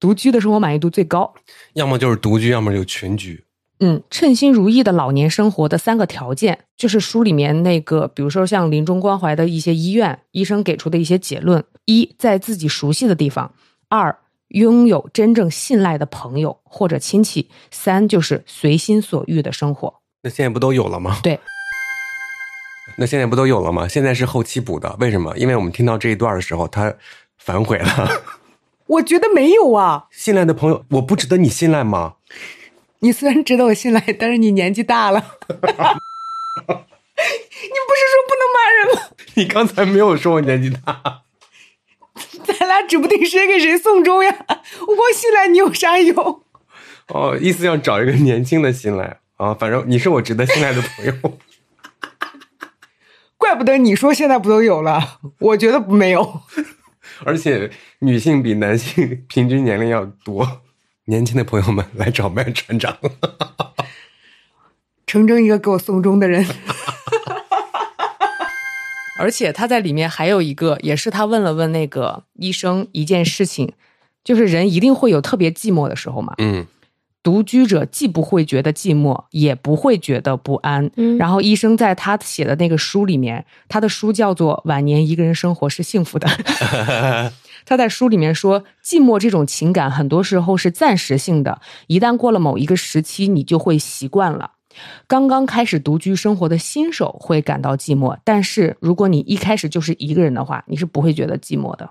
[0.00, 1.34] 独居的生活满意度最高。
[1.74, 3.44] 要么就是独居，要么就群居。
[3.78, 13.50] 嗯，称心如意的老年生活的三个条件，就是书里面那个，比如说像临终关怀的一些医院医生给出的一些结论：一，在自己熟悉的地方；
[13.90, 14.16] 二，
[14.48, 20.00] 拥有真正信赖的朋友或者亲戚；三，就是随心所欲的生活。
[20.22, 21.18] 那现在不都有了吗？
[21.22, 21.38] 对，
[22.96, 23.86] 那现在不都有了吗？
[23.86, 25.36] 现在是后期补的，为什么？
[25.36, 26.94] 因为我们听到这一段的时候，他
[27.46, 28.22] 反悔了。
[28.86, 32.16] 我觉得没有啊，信赖的朋友，我不值得你信赖吗？
[32.98, 35.20] 你虽然值得我信赖，但是你年纪大了。
[35.48, 35.56] 你
[37.86, 39.02] 不是说不能骂人吗？
[39.34, 41.22] 你刚才没有说我年纪大。
[42.44, 44.34] 咱俩指不定谁给谁送终呀！
[44.80, 46.42] 我光信赖你有啥用？
[47.08, 51.12] 哦，意思要找一个年轻的信赖啊，反正你是我值得信赖的朋友。
[53.38, 56.40] 怪不得你说现在不都有了，我觉得没有。
[57.24, 60.62] 而且女性比男性 平均年龄要多。
[61.08, 62.96] 年轻的朋友们来找麦船长。
[65.06, 66.44] 成真一个给我送终的人。
[69.18, 73.72] 而且他在里面还有一个，也是他问了问那个医生一件事情，
[74.24, 76.34] 就是人一定会有特别寂寞的时候嘛。
[76.38, 76.66] 嗯
[77.26, 80.88] 独居者既不会觉得寂寞，也不会觉得不安。
[80.94, 86.28] 嗯然后医生在他写的那个书里面，他的书叫做《晚年一个人生活是幸福的》。
[87.66, 94.52] 他在书里面说，寂寞这种情感很多时候是暂时性的，一旦过了某一个时期，你就会习惯了。
[95.08, 101.90] 刚刚开始独居生活的新手会感到寂寞，但是如果你一开始就是一个人的话，你是不会觉得寂寞的。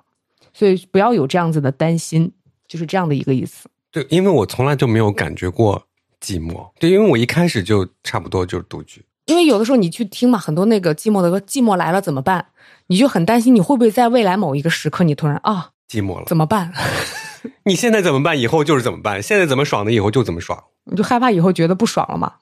[0.53, 2.31] 所以不要有这样子的担心，
[2.69, 3.67] 就是这样的一个意思。
[3.95, 5.87] 对，因为我从来就没有感觉过
[6.19, 6.69] 寂寞。
[6.77, 9.05] 对，因为我一开始就差不多就是独居。
[9.27, 12.47] 因为有的时候你去听嘛，很多那个寂寞的歌，寂寞来了怎么办？
[12.87, 16.73] 你就很担心你会不会在未来某一个时刻，你突然啊寂寞了，怎么办？
[17.63, 18.37] 你现在怎么办？
[18.37, 19.23] 以后就是怎么办？
[19.23, 20.61] 现在怎么爽的，以后就怎么爽。
[20.83, 22.33] 你就害怕以后觉得不爽了嘛？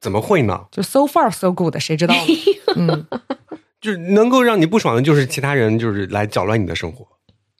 [0.00, 0.64] 怎么会呢？
[0.72, 2.26] 就 so far so good，谁知道呢？
[2.74, 3.06] 嗯，
[3.80, 7.06] 就是能够让你不爽的，就是其他人就是来搅乱你的生活。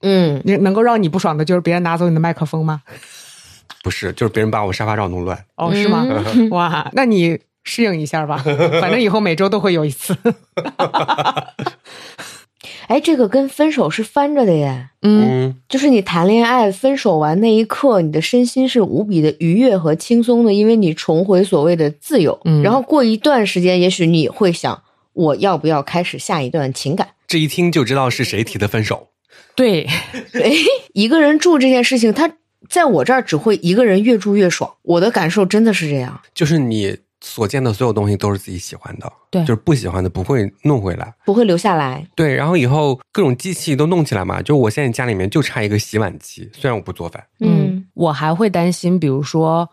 [0.03, 2.83] 嗯，你能够让你不爽的就是别人拿走你的麦克风吗？
[3.83, 5.45] 不是，就是别人把我沙发罩弄乱。
[5.57, 6.07] 哦，是吗？
[6.53, 8.37] 哇，那你适应一下吧，
[8.81, 10.17] 反正以后每周都会有一次。
[12.89, 14.91] 哎，这个跟分手是翻着的耶。
[15.03, 22.39] 嗯，嗯，就是你谈恋爱分手完那一刻，你的身心是无比的愉悦和轻松的，因为你重回所谓的自由。
[22.45, 24.83] 嗯然后过一段时间，也许你会想，
[25.15, 27.09] 我要不要开始下一段情感？
[27.27, 29.09] 这一听就知道是谁提的分手。
[29.55, 29.85] 对，
[30.35, 30.53] 哎，
[30.93, 32.31] 一个人住这件事情，他
[32.69, 34.73] 在我这儿只会一个人越住越爽。
[34.83, 36.21] 我的感受真的是这样。
[36.35, 41.15] 就是你所见的所有东西都是自己喜欢的，对就是不喜欢的不会弄回来。
[41.25, 42.07] 不会留下来。
[42.17, 49.69] 对，然后以后各种机器都弄起来嘛，就我现在家里面就差一个洗碗机，虽然我不做饭，嗯，我还会担心，比如说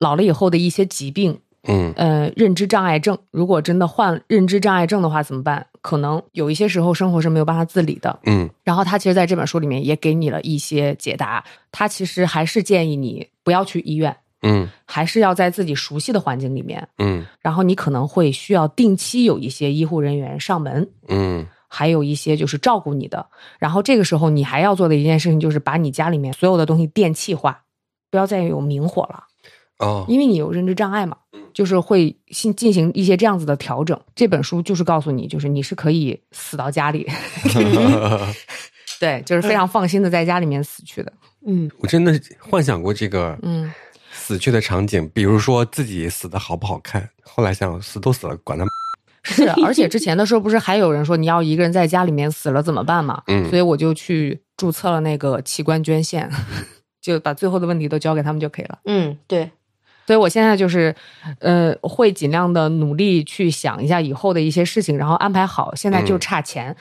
[0.00, 1.38] 老了以后的一些疾病，
[1.68, 3.16] 嗯呃，认知障碍症。
[3.30, 5.66] 如果真的患认知障碍症的话，怎么办？
[5.80, 8.18] 可能有一些时候生活是没有办法自理的。
[8.24, 11.44] 嗯然后他其实在这本书里面也给你了一些解答。
[11.70, 16.88] 他其实还是建议你不要去医院，嗯还是要在自己熟悉的环境里面。
[16.98, 23.26] 嗯然后你可能会需要定期有一些医护人员上门，嗯还有一些就是照顾你的。
[23.58, 27.62] 然后这个时候你还要做的一件事情就是把你家里面所有的东西电气化，
[28.10, 29.24] 不要再有明火了。
[29.78, 31.16] 哦，因为你有认知障碍嘛，
[31.52, 33.98] 就是会进进行一些这样子的调整。
[34.14, 37.06] 这本书就是告诉你，就是你是可以死到家里，
[38.98, 41.12] 对，就是非常放心的在家里面死去的。
[41.46, 43.72] 嗯，我真的幻想过这个嗯，
[44.12, 48.64] 死去的场景，比如说自己死的好不好看，后来想死都死了，管他。
[49.24, 53.22] 是，而且之前的时候不是还有人说你要一个人在家里面死了怎么办嘛？
[53.28, 56.28] 嗯所以我就去注册了那个器官捐献，
[57.00, 58.78] 就把最后的问题都交给他们就可以了。
[58.84, 59.48] 嗯，对，
[60.06, 60.94] 所以我现在就是，
[61.38, 65.74] 呃，会尽量的努力去想一下以后的一些事情，然后安排好。
[65.74, 66.74] 现在就差钱，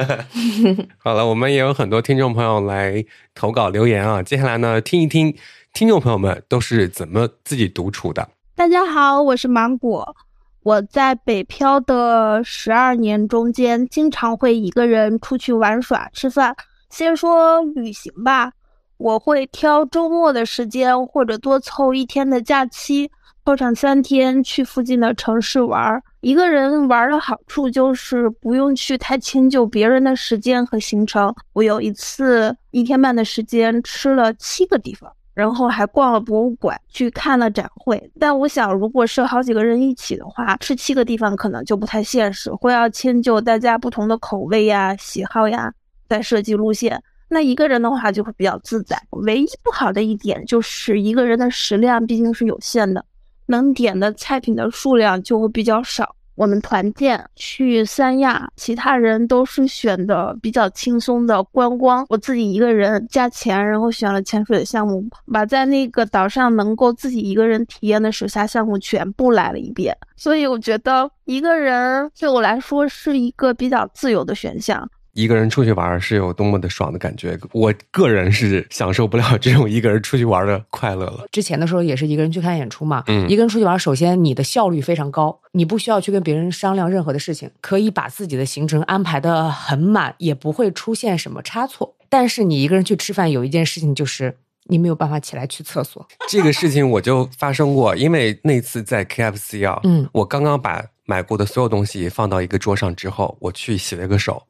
[0.98, 5.34] 好了，我们也有很多听众朋友来投稿留言啊，接下来呢，听一听
[5.72, 8.28] 听众朋友们都是怎么自己独处的。
[8.54, 10.16] 大家好，我是芒果。
[10.62, 16.56] 我在北漂的十二年中间，经常会一个人出去玩耍、吃饭。
[16.90, 18.50] 先说旅行吧，
[18.98, 23.10] 我会挑周末的时间，或者多凑一天的假期，
[23.44, 26.02] 凑上三天去附近的城市玩。
[26.20, 31.34] 一个人玩的好处就是不用去太迁就别人的时间和行程。
[31.52, 35.12] 我有一次一天半的时间吃了七个地方。
[35.36, 38.10] 然后还逛了博物馆，去看了展会。
[38.18, 45.70] 但我想，如果是好几个人一起的话，吃七个地方可能就不太现实，会要迁就大家不同的口味呀、喜好呀，
[46.08, 47.02] 再设计路线。
[47.28, 49.00] 那一个人的话就会比较自在。
[49.10, 53.04] 唯一不好的一点就是一个人的食量毕竟是有限的，
[53.46, 56.14] 能点的菜品的数量就会比较少。
[56.36, 65.02] 我们团建去三亚，其他人都是选的比较轻松的观光，我自己一个人加钱，然后选了潜水的项目，
[65.32, 69.96] 把在那个岛上能够自己一个人体验的水下项目全部来了一遍。
[70.14, 74.86] 所以我觉得一个人对我来说是一个比较自由的选项。
[75.16, 81.26] 一个人出去玩是有多么的爽的感觉，我个人是享受不了这种一个人出去玩的快乐了。
[81.32, 91.96] 之前的时候也是一个人去看演出嘛，嗯一个人出去玩，首先你的效率非常高，你不需要去跟别人商量任何的事情，可以把自己的行程安排的很满，也不会出现什么差错。
[92.10, 96.06] 但是你一个人去吃饭，有一件事情就是你没有办法起来去厕所。
[96.28, 104.46] 这个事情我就发生过，因为那次在 KFC 啊，嗯我刚刚把买过的所有东西放到一个桌上之后，我去洗了个手，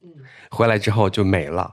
[0.50, 1.70] 回来之后就没了。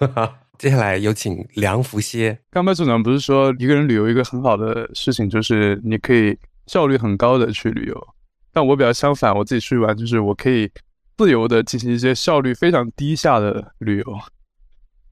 [0.58, 2.38] 接下来有请梁福歇。
[2.50, 6.36] 刚班组长不是说一个人旅游一个很好的事情就是你可以
[6.66, 8.08] 效率很高的去旅游，
[8.52, 10.70] 但我比较相反，我自己出去玩就是我可以
[11.18, 14.18] 自由的进行一些效率非常低下的旅游。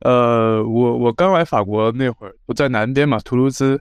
[0.00, 3.78] 呃，我我刚来法国那会儿，我在南边嘛，图卢兹，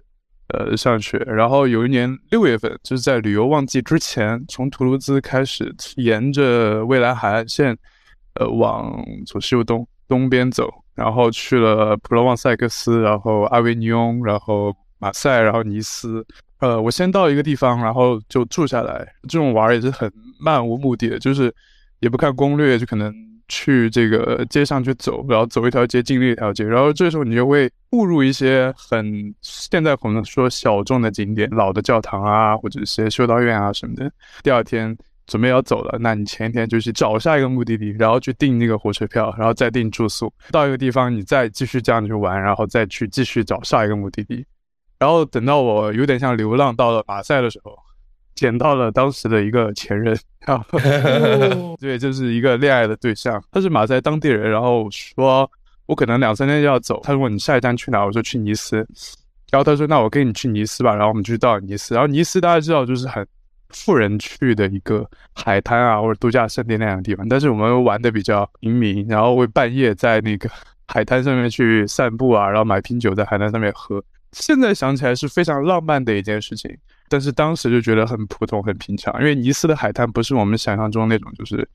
[0.53, 1.17] 呃，上学。
[1.19, 7.75] 然后有一年六月份，就是在旅游旺季之前，从图卢兹开始，沿着蔚蓝海岸线，
[8.35, 16.25] 呃，往左西右东东边走，然后去了普罗旺塞克斯，然后阿维尼翁，然后马赛，然后尼斯。
[16.59, 19.05] 呃，我先到一个地方，然后就住下来。
[19.23, 21.53] 这种玩也是很漫无目的的，就是
[21.99, 23.13] 也不看攻略，就可能
[23.47, 34.11] 去这个街上去走，然后走一条街进另一条街，然后这时候你就会误入一些很现在可能说小众的景点，老的教堂啊，或者一些修道院啊什么的。
[34.41, 44.45] 第二天准备要走了，那你前一天就去找下一个目的地，然后去订那个火车票，然后再订住宿，到一个地方你再继续这样去玩，然后再去继续找下一个目的地。
[44.99, 47.77] 然后等到我有点像流浪到了马赛的时候，
[48.35, 50.65] 捡到了当时的一个前任，然后
[51.79, 55.49] 对，就是一个恋爱的对象，他是马赛当地人，然后说
[55.85, 58.77] 我可能两三天就要走，他问你下一站去哪，我说去尼斯，
[59.51, 63.25] 然后他说那我跟你去尼斯吧，然后我们就到尼斯，然后尼斯大家知道就是很
[63.69, 70.49] 富人去的一个海滩啊或者度假胜地那样的地方，但是我们玩的比较平民，然后会半夜在那个
[70.87, 74.03] 海滩上面去散步啊，然后买瓶酒在海滩上面喝。
[74.33, 76.75] 现在想起来是非常浪漫的一件事情，
[77.07, 79.13] 但是当时就觉得很普通、很平常。
[79.19, 81.67] 因为尼斯的海滩不是我们想象中那种，就是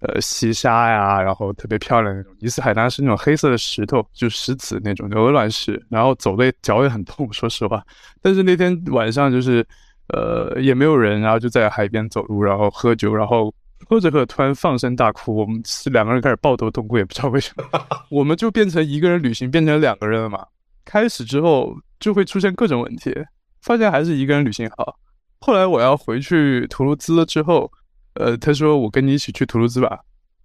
[0.00, 2.34] 呃细沙呀，然后特别漂亮那种。
[2.40, 7.84] 尼斯海滩是那种黑色的石头，就石子那种鹅卵石，然后走的脚也很痛，说实话。
[8.22, 9.62] 但是那天晚上就是
[10.08, 13.54] 呃也没有人，然后就在海边走路，然后喝酒，然后
[13.86, 15.36] 喝着喝，突然放声大哭。
[15.36, 17.64] 我们是两个人开始抱头痛哭，也不知道为什么，
[18.10, 20.46] 我们就变成一个人旅行，变成两个人了嘛。
[20.86, 21.76] 开始之后。
[22.00, 23.14] 就会出现各种问题，
[23.62, 24.98] 发现还是一个人旅行好。
[25.40, 27.70] 后来我要回去图卢兹了之后，
[28.14, 29.98] 呃，他说我跟你一起去图卢兹吧。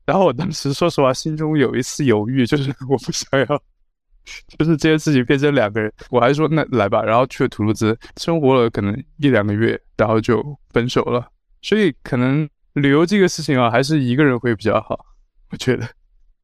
[0.05, 3.61] 然后我当时说实话，心中有一丝犹豫，就是我不想要，
[4.57, 5.91] 就是这件事情变成两个人。
[6.11, 11.27] 我还说那来吧，然后去了图卢兹，生活了可能一两个月，然后就分手了。
[11.61, 15.03] 所以可能旅游这个事情啊，还是一个人会比较好，
[15.49, 15.87] 我觉得。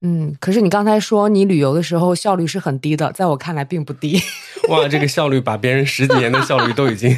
[0.03, 4.19] 嗯，可是你刚才说你旅游的时候效率是很低的，在我看来并不低。
[4.69, 7.15] 哇，这个效率把别人十几年的效率都已经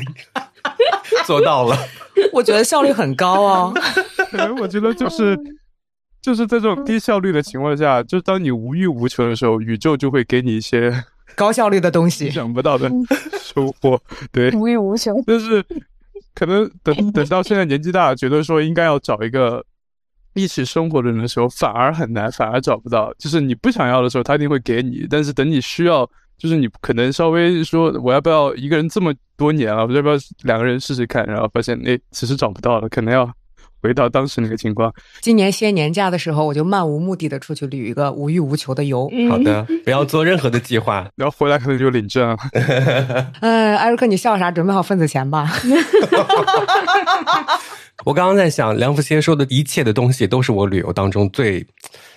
[1.25, 1.77] 做到了。
[2.33, 3.73] 我觉得效率很高哦。
[4.59, 5.39] 我觉得就是
[6.21, 11.05] 就是在这种低效率的情况下，就当你无欲无求的时候，宇宙就会给你一些
[11.35, 12.91] 高效率的东西，想不到的
[13.41, 13.97] 收获。
[14.31, 15.21] 对，无欲无求。
[15.21, 15.63] 就是
[16.35, 19.65] 可能等等到现在年纪大，觉得说应该要找一个。
[20.33, 23.13] 一起生活的人的时候，反而很难，反而找不到。
[23.17, 31.25] 就是你不想要的时候，他一定会给你；但是等你需要，就是你可能稍微说我要不要一个人这么多年了，我要不要两个人试试看？
[31.25, 33.31] 然后发现哎，其实找不到了，可能要
[33.83, 34.91] 回到当时那个情况。
[35.19, 39.11] 今年歇年假的时候，我就漫无目的的出去旅一个无欲无求的游。
[39.29, 42.37] 好的，不要做任何的计划，然后回来可能就领证了。
[43.41, 44.49] 嗯， 艾瑞克，你笑啥？
[44.49, 45.51] 准备好份子钱吧。
[48.05, 51.65] 我刚刚在想，梁福先说的一切的东西，都是我旅游当中最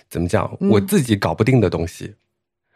[0.09, 2.15] 怎么讲，我自己搞不定的东西。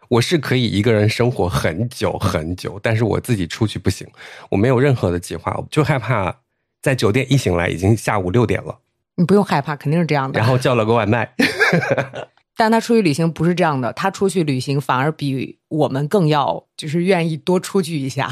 [0.10, 4.06] 我是可以一个人生活很久很久，但是我自己出去不行，
[4.50, 6.36] 我没有任何的计划，就害怕
[6.82, 8.80] 在酒店一醒来已经下午六点了。
[9.16, 10.40] 你不用害怕，肯定是这样的。
[10.40, 11.34] 然后叫了个外卖。
[12.58, 18.30] 但他出去旅行不是这样的，他出去旅行反而比我们更要，就是愿意多出去一下。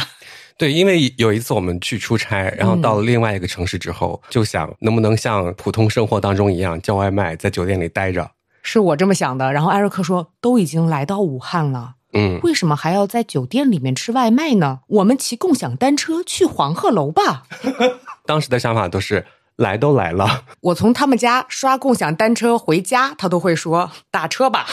[0.58, 8.30] 对，因为有一次我们去出差，然后到了另外一个城市之后，就想能不能像普通生活当中一样叫外卖，在酒店里待着。
[8.62, 9.52] 是我这么想的。
[9.54, 14.80] 然后艾瑞克说：“都已经来到武汉了，嗯，为什么还要在酒店里面吃外卖呢？
[14.88, 17.43] 我们骑共享单车去黄鹤楼吧。
[18.26, 19.26] ”当时的想法都是
[19.57, 24.66] 来都来了， 我从他们家刷共享单车回家，他都会说打车吧。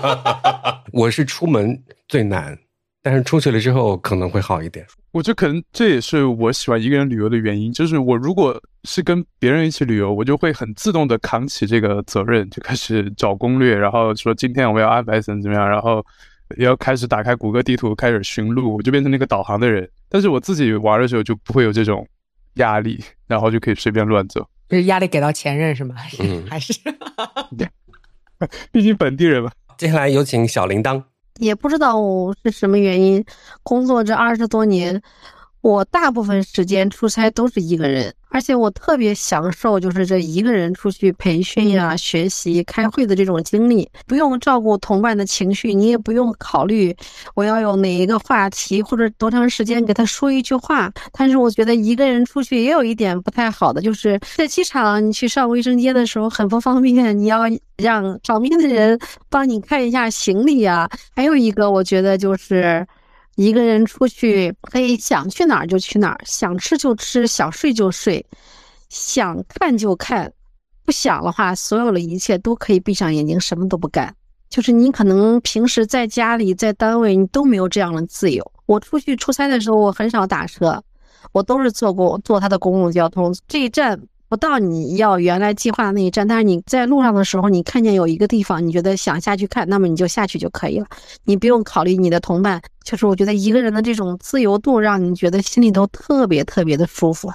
[0.92, 2.58] 我是出门最难。
[3.02, 4.84] 但是出去了之后可能会好一点。
[5.12, 16.04] 我觉得可能这也是我喜欢一个人旅游的原因，就是我如果是跟别人一起旅游，我就会很自动的扛起这个责任，就开始找攻略，然后说今天我们要安排怎么怎么样，然后
[16.56, 19.88] 要开始打开谷歌地图开始寻路，我就变成那个导航的人。
[20.08, 22.06] 但是我自己玩的时候就不会有这种
[22.54, 24.46] 压力，然后就可以随便乱走。
[24.70, 25.96] 是压力给到前任是吗？
[26.20, 26.72] 嗯， 还是？
[28.72, 29.50] 毕竟本地人嘛。
[29.76, 31.02] 接下来有请小铃铛。
[31.38, 31.96] 也不知道
[32.42, 33.24] 是什么原因，
[33.62, 35.00] 工作这二十多年，
[35.60, 38.14] 我大部分时间出差都是一个人。
[38.32, 46.96] 而且我特别享受，就是这一个人出去培训呀、学习、开会的这种经历，不用照顾同伴的情绪，你也不用考虑
[47.34, 50.92] 我要有哪一个话题或者多长时间给他说一句话。
[51.12, 57.40] 但是我觉得一个人出去也有一点不太好的，就是在机场你去上卫生间的时候很不方便，你要
[57.78, 58.96] 让旁边的人
[59.28, 60.88] 帮你看一下行李呀。
[61.16, 62.86] 还有一个，我觉得就是。
[63.36, 68.24] 一个人出去可以想去哪儿就去哪儿，想吃就吃，想睡就睡，
[68.88, 70.32] 想看就看，
[70.84, 74.14] 不想的话，所有的一切都可以闭上眼睛什么都不干。
[74.50, 78.52] 就是你可能平时在家里、在单位，你都没有这样的自由。
[78.66, 80.82] 我出去出差的时候，我很少打车，
[81.30, 83.32] 我都是坐公坐他的公共交通。
[83.46, 84.00] 这一站
[84.30, 90.86] 不到你要原来计划的那一站，但是你在路上的时候，你看见有一个地方，你觉得想下去看，那么你就下去就可以了，
[91.24, 92.62] 你不用考虑你的同伴。
[92.84, 97.28] 就是我觉得一个人的这种自由度，让你觉得心里头特别特别的舒服。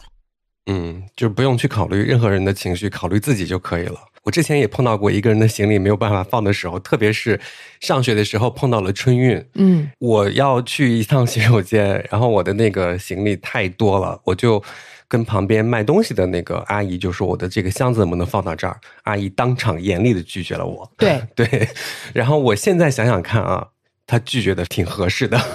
[0.67, 3.99] 嗯，就不用去考虑任何人的情绪，考虑自己就可以了。
[4.23, 7.39] 我之前也碰到过一个人的行李没有办法放的时候，特别是
[7.81, 14.63] 上学的时候碰到了春运，嗯，我要去一趟洗手间，然后我的那个行李太多了，我就
[15.07, 20.91] 跟旁边卖东西的那个阿姨就说：“我的这个箱子能不能放到这儿？”阿姨当场严厉的拒绝了我。
[20.97, 21.69] 对 对，
[22.13, 23.67] 然后我现在想想看啊，
[24.07, 25.39] 她拒绝的挺合适的。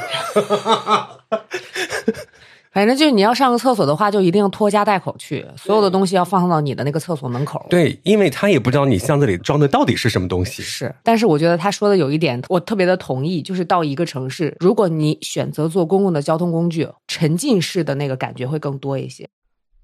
[2.72, 7.66] 反正就是你要上个厕所的话，就一定要拖家带口去，所有的东西要放到你的那个厕所门口。
[7.68, 10.62] 对，因为他也不知道你箱子里装的到底是什么东西。
[10.62, 19.28] 是，但是我觉得他说的有一点，我特别的同意，就是到一个城市，如果你选择坐公共的交通工具，沉浸式的那个感觉会更多一些。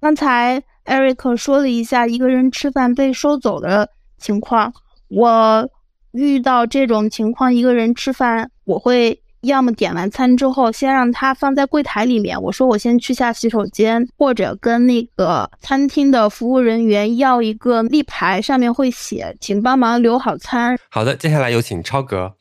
[0.01, 3.89] 刚才 Eric 说了一下一个人吃饭被收走的
[4.19, 4.73] 情况，
[5.09, 5.69] 我
[6.13, 9.21] 遇到这种情况，一个人吃饭，我会。
[9.43, 12.41] 要么点完餐之后，先让他放在柜台里面。
[12.43, 20.77] 我说我先去下洗手间，或者跟那个餐厅的服务人员要一个立牌，上面会写“请帮忙留好餐”。
[20.91, 22.35] 好的，接下来有请超哥。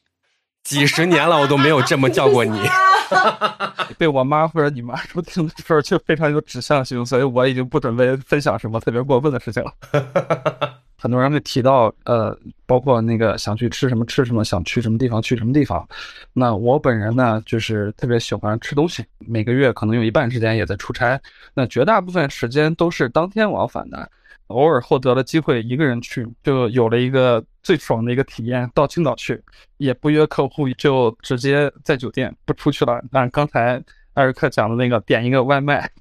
[0.63, 2.57] 几十年了，我都没有这么叫过你。
[3.97, 9.71] 被我妈或者你妈说听的时候，就非常有指向性，所以我已经不准备分享什么特别过分的事情了。
[10.97, 12.35] 很多人会提到，呃，
[12.65, 15.87] 包括那个想去吃什么吃什么，想去什么地方去什么地方。
[16.33, 21.19] 那我本人呢，就是特别喜欢吃东西，每个月可能有一半时间也在出差，
[21.53, 24.09] 那绝大部分时间都是当天往返的。
[24.47, 28.69] 偶尔获得了机会一个人去，就有了一个最爽的一个体验。
[28.73, 29.43] 到青岛去，
[29.77, 33.01] 也不约客户，就直接在酒店不出去了。
[33.11, 33.83] 按刚才。
[34.15, 35.91] 艾瑞克讲的那个点一个外卖，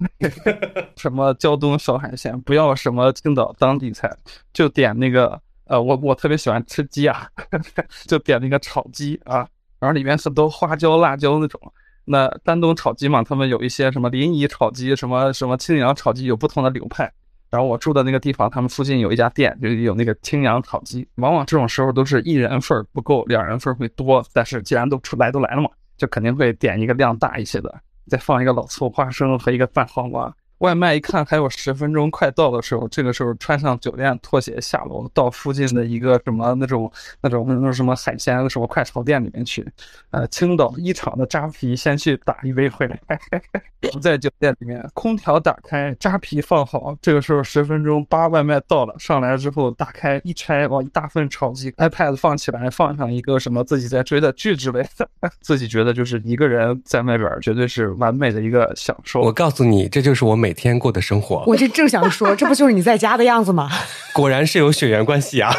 [0.96, 4.08] 什么胶东小海鲜，不要什么青岛当地菜，
[4.52, 7.26] 就点那个呃，我我特别喜欢吃鸡啊，
[8.06, 9.38] 就点那个炒鸡啊，
[9.80, 11.60] 然后里面很多花椒辣椒那种。
[12.04, 17.12] 那丹东炒鸡嘛，他们有一些什么临沂炒鸡，什么什么青阳炒鸡，有不同的流派。
[17.54, 21.06] 然后我住的那个地方，他们附近有一家店，就有那个青阳炒鸡。
[21.18, 24.24] 往往这种时候都是一人份不够，两人份会多。
[24.32, 27.72] 但是既然都出来都来了嘛，就肯定会点一个量大一些的。
[28.08, 30.34] 再放一个老醋花生和一个拌黄瓜。
[30.64, 36.90] 外卖一看还有十分钟快到的时候，这个时候穿上酒店拖鞋下楼，到附近的一个什么那种
[37.20, 39.66] 那种那种什么海鲜什么快炒店里面去。
[40.10, 42.98] 呃，青岛一厂的扎啤先去打一杯回来。
[44.00, 46.96] 在酒店里面，空调打开，扎啤放好。
[47.02, 55.06] 这个时候十分钟，八外卖到了，上来之后打开一拆，哇，一大份炒鸡，iPad 放起来，放上一个什么自己在追的剧之类的，
[55.42, 59.20] 自己觉得就是一个人在外边绝对是完美的一个享受。
[59.20, 60.53] 我告诉你，这就是我每。
[60.54, 63.68] 天过的生活，我这正想说， 这不就是你在家的样子吗？
[64.14, 65.54] 果然是有血缘关系啊！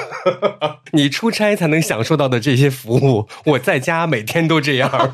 [0.94, 4.90] 你出差才能享受到的这些服务，我在家每天都这样。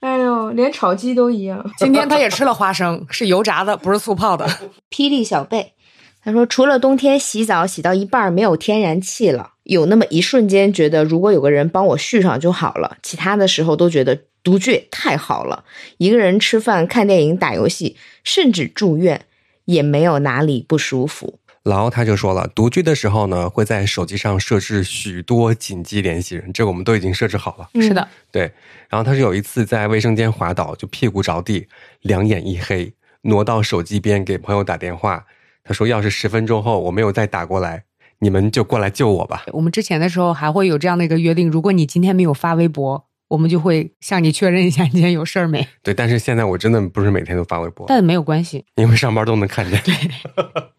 [0.00, 1.62] 哎呦，连炒鸡都一样。
[1.76, 4.46] 今天他也吃了花生，是油炸的，不是醋泡的。
[4.90, 5.74] 霹雳小贝
[6.22, 14.20] 他说，除了冬天洗澡洗到一半没有天然气了，有那么一瞬间觉得如果有个人帮我续上就好了，其他的时候都觉得。
[14.42, 15.64] 独居太好了，
[15.98, 19.26] 一个人吃饭、看电影、打游戏，甚至住院
[19.66, 21.38] 也没有哪里不舒服。
[21.62, 27.68] 然后他就说了，独居的时候呢，会在手机上设置许多紧急联系人，这我们都已经设置好了。
[27.82, 28.50] 是的，对。
[28.88, 31.68] 然后他是有一次在卫生间滑倒，就屁股着地，
[32.00, 35.26] 两眼一黑，挪到手机边给朋友打电话。
[35.62, 37.84] 他说，要是十分钟后我没有再打过来，
[38.20, 39.44] 你们就过来救我吧。
[39.52, 43.09] 我们之前的时候还会有这样的一个约定，如果你今天没有发微博。
[43.30, 45.64] 我们就会向你确认一下你今天有事儿没？
[45.84, 49.80] 对，但是现在我真的不是每天都发微博，但没有关系，因为上班都能看见。
[49.84, 49.94] 对，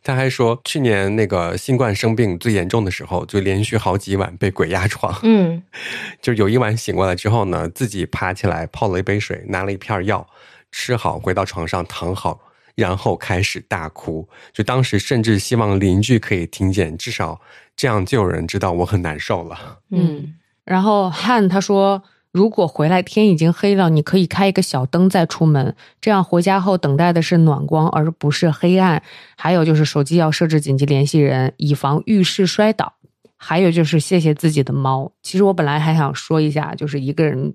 [0.03, 5.17] 他还说去年那个新冠生病最严重的时候，就连续好几晚被鬼压床。
[5.23, 5.63] 嗯，
[6.21, 10.27] 就有一晚醒过来之后呢，自己爬起来泡了一杯水，拿了一片药，
[10.73, 12.41] 吃好，回到床上躺好，
[12.75, 14.27] 然后开始大哭。
[14.51, 17.39] 就当时甚至希望邻居可以听见，至少
[17.77, 19.79] 这样就有人知道我很难受了。
[19.91, 22.03] 嗯，然后汉他说。
[22.31, 29.03] 如果回来天已经黑了，你可以开一个小灯再出门，这样回家后等待的是暖光，而不是黑暗。
[29.35, 32.93] 还有就是手机要设置紧急联系人，以防遇事摔倒。
[33.35, 35.11] 还有就是谢谢自己的猫。
[35.23, 37.53] 其实我本来还想说一下，就是一个人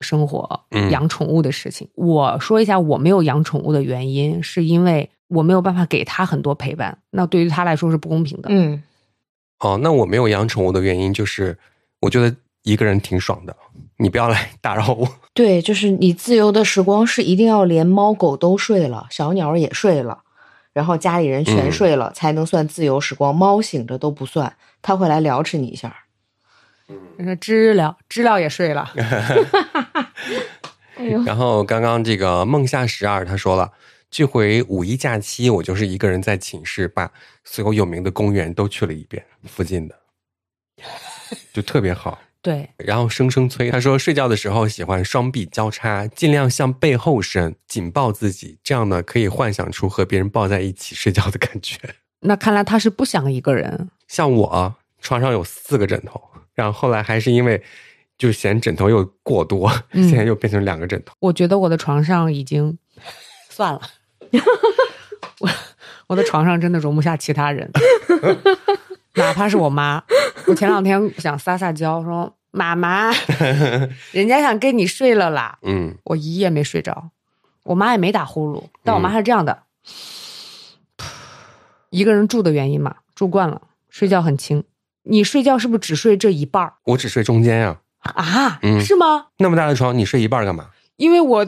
[0.00, 0.60] 生活
[0.90, 1.88] 养宠物的事情。
[1.94, 8.48] 我说一下我没有养宠物的原因，是因为我没有办法给它很多陪伴，那对于它来说是不公平的。
[8.50, 8.82] 嗯，
[9.58, 11.58] 哦，那我没有养宠物的原因就是，
[12.00, 13.54] 我觉得一个人挺爽的。
[14.04, 15.08] 你不要来打扰我。
[15.32, 20.22] 对，就是你自由的时光是一定要连猫狗都睡了，小鸟也睡了，
[20.74, 26.04] 然后家里人全嗯睡了、才能算自由时光，猫醒着都不算，它会来撩吃你一下。
[27.16, 28.92] 那知了，知了也睡了。
[30.96, 33.72] 哎呦，然后刚刚这个梦夏十二他说了，
[34.10, 37.10] 这回五一假期我就是一个人在寝室把
[37.42, 39.98] 所有有名的公园都去了一遍，附近的，
[41.54, 42.18] 就特别好。
[42.44, 51.78] 对，然后生生催他说，睡觉的时候喜欢双臂交叉，尽量向背后伸，紧抱自己，这样呢可以幻想出和别人抱在一起睡觉的感觉。
[52.20, 53.88] 那看来他是不想一个人。
[54.08, 56.20] 像我床上有四个枕头，
[56.52, 57.62] 然后后来还是因为
[58.18, 61.14] 就嫌枕头又过多，嗯现在又变成两个枕头。
[61.20, 62.76] 我觉得我的床上已经
[63.48, 63.80] 算了，
[65.40, 65.50] 我
[66.08, 67.70] 我的床上真的容不下其他人，
[69.16, 70.04] 哪怕是我妈。
[70.46, 73.10] 我前两天想撒撒娇，说妈妈，
[74.12, 77.10] 人家想跟你睡了啦，嗯，我一夜没睡着，
[77.64, 79.62] 我妈也没打呼噜，但我妈是这样的，
[81.90, 84.64] 一个人住的原因嘛，住惯了，睡觉很轻。
[85.06, 88.58] 你睡觉是不是只睡这一半儿我只睡中间呀、啊？
[88.62, 89.26] 嗯是吗？
[89.36, 90.70] 那么大的床，你睡一半干嘛？
[90.96, 91.46] 因为我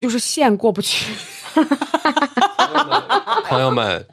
[0.00, 1.12] 就是线过不去。
[3.44, 4.06] 朋友们，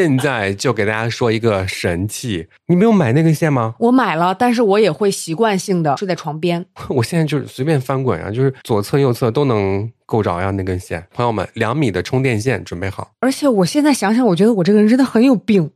[0.00, 3.74] 现在就给大家说一个神器，你没有买那根线吗？
[3.78, 6.64] 我买了，但是我也会习惯性的睡在床边。
[6.88, 11.06] 我现在就是随便翻滚啊，就是左侧右侧都能够着呀那根线。
[11.12, 13.10] 朋友们，两米的充电线准备好。
[13.20, 15.70] 而且我现在想想，我觉得我这个人真的很有病。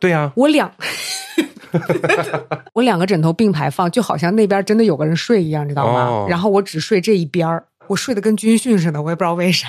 [0.00, 0.72] 对呀、我两，
[2.74, 6.04] 我两个枕头并排放，就好像那边真的有个人睡一样，知道吗？
[6.06, 9.66] 哦然后我只睡这一边儿，我睡得跟军训似的，我也不知道为啥。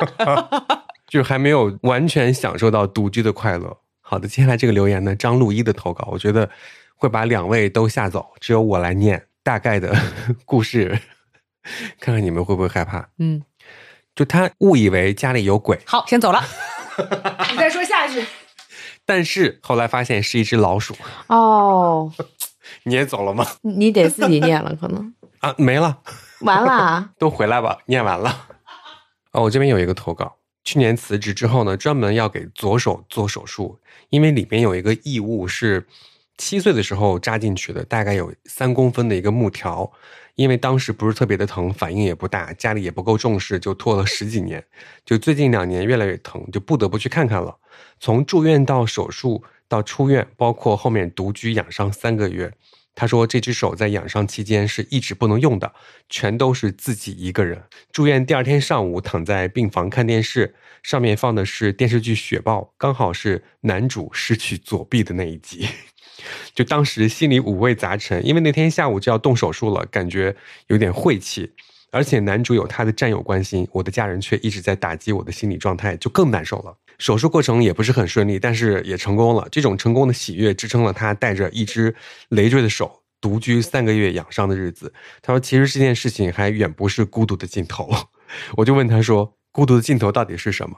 [1.16, 3.74] 就是还没有完全享受到独居的快乐。
[4.02, 6.46] 好的，接下来这个留言呢，张路一的投稿，我觉得
[6.94, 9.96] 会把两位都吓走，只有我来念大概的
[10.44, 10.90] 故事，
[11.98, 13.08] 看看你们会不会害怕。
[13.18, 13.42] 嗯，
[14.14, 16.44] 就他误以为家里有鬼，好，先走了。
[17.50, 18.22] 你再说下去。
[19.06, 20.94] 但是后来发现是一只老鼠。
[21.28, 22.12] 哦，
[22.84, 23.46] 你也走了吗？
[23.62, 25.96] 你得自己念了，可能啊，没了，
[26.40, 27.08] 完了。
[27.18, 28.48] 都回来吧，念完了。
[29.32, 30.36] 哦，我这边有一个投稿，
[30.66, 33.78] 去年辞职之后呢，专门要给左手做手术，
[34.10, 35.86] 因为里面有一个异物是
[36.36, 39.90] 七岁的时候扎进去的，大概有三公分的一个木条。
[40.34, 44.62] 因为当时不是特别的疼，反应也不大，家里也不够重视，就拖了十几年。
[45.02, 47.56] 就最近两年越来越疼，就不得不去看看了。
[48.00, 52.52] 从住院到手术到出院，包括后面独居养伤三个月，
[52.96, 55.72] 他说这只手在养伤期间是一直不能用的，
[56.08, 57.62] 全都是自己一个人。
[57.92, 65.68] 住院第二天上午躺在病房看电视，上面放的是电视剧《雪豹》，刚好是男主失去左臂的那一集。
[66.54, 70.34] 就当时心里五味杂陈，因为那天下午就要动手术了，感觉
[70.68, 71.52] 有点晦气。
[71.92, 76.78] 而且男主有他的战友关心，我的家人却一直在打击我的心理状态，就更难受了。
[76.98, 79.46] 手术过程也不是很顺利，但是也成功了。
[79.50, 81.94] 这种成功的喜悦支撑了他带着一只
[82.30, 84.92] 累赘的手独居三个月养伤的日子。
[85.22, 87.90] 他说：“其实这件事情还远不是孤独的尽头。
[88.56, 90.76] ”我就问他说：“孤独的尽头到底是什么？”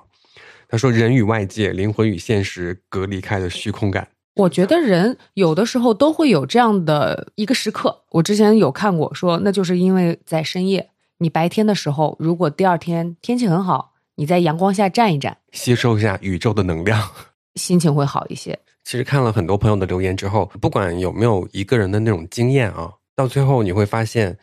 [0.68, 8.04] 他说：“人与外界、灵魂与现实隔离开的虚空感。”我觉得人有的时候都会有这样的一个时刻。
[8.10, 17.08] 我之前有看过说，那就是因为在深夜，你白天的时候，如果第二天天气很好，你在阳光下站一站，吸收一下宇宙的能量。
[17.54, 18.58] 心情会好一些。
[18.82, 24.36] 其实看了很多朋友的留言之后，不管有没有一个人的那种经验啊，到最后你会发现，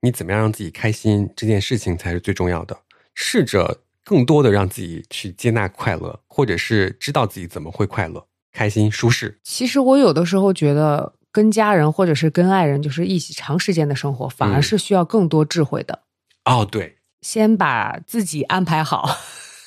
[0.00, 2.78] 你怎么样让自己开心这件事情才是最重要的。
[3.16, 9.40] 试着更多的让自己去接纳快乐，或者是知道自己怎么会快乐、开心、舒适。
[9.42, 16.04] 其实我有的时候觉得，跟家人或者是跟爱人，就是一起长时间的生活，反而嗯是需要更多智慧的。
[16.44, 16.95] 哦，对，
[17.26, 19.18] 先把自己安排好，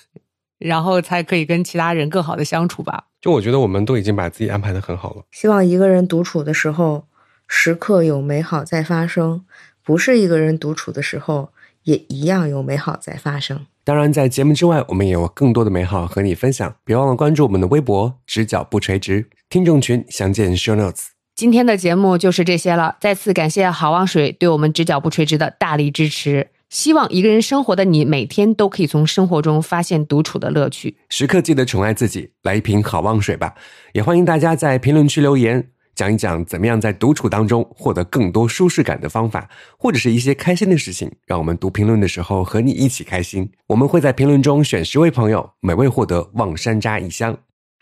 [0.57, 3.07] 然后才可以跟其他人更好的相处吧。
[3.19, 5.23] 就我觉得我们都已经把自己安排的很好了。
[5.29, 7.03] 希望一个人独处的时候，
[7.49, 9.41] 时刻有美好在发生；
[9.83, 11.49] 不是一个人独处的时候，
[11.83, 13.65] 也一样有美好在发生。
[13.83, 16.73] 当然，在节目之外，我们也有更多的美好和你分享。
[16.85, 21.07] 别忘了关注我们的微博“直角不垂直”听众群，详见 show notes。
[21.35, 26.47] 今天的节目就是这些了，再次感谢好望水对我们直角不垂直的大力支持。
[26.69, 30.97] 希望一个人生活的你，每天都可以从生活中发现独处的乐趣。
[31.09, 33.55] 时刻记得宠爱自己，来一瓶好望水吧！
[33.93, 43.51] 也欢迎大家在评论区留言，讲一讲怎么样在独处当中获得更多舒适感的方法，或者是一些开心的事情，让我们读评论的时候和你一起开心。
[43.67, 47.35] 我们会在评论中选十位朋友，每位获得望山楂一箱。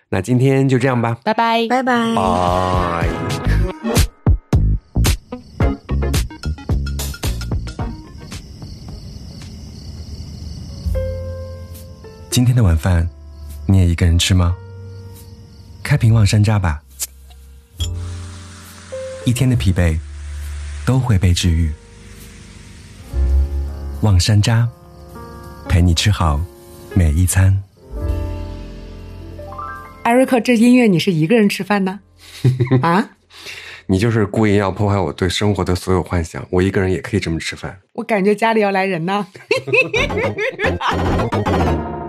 [0.10, 1.68] 那今天就这样吧，拜拜。
[1.68, 2.16] 拜拜。
[2.16, 3.27] 拜。
[12.38, 13.10] 今天的晚饭
[13.66, 14.56] 你也一个人吃吗？
[15.82, 16.84] 开瓶望山楂吧，
[19.26, 19.98] 一天的疲惫
[20.86, 21.72] 都会被治愈。
[24.02, 24.68] 望山楂，
[25.68, 26.40] 陪你吃好
[26.94, 27.60] 每一餐。
[30.04, 32.02] 艾瑞克，这音乐你是一个人吃饭呢？
[32.84, 33.10] 啊？
[33.88, 36.46] 你就是故意要破坏我对生活的所有幻想。
[36.52, 37.80] 我一个人也可以这么吃饭。
[37.94, 39.26] 我感觉家里要来人呐。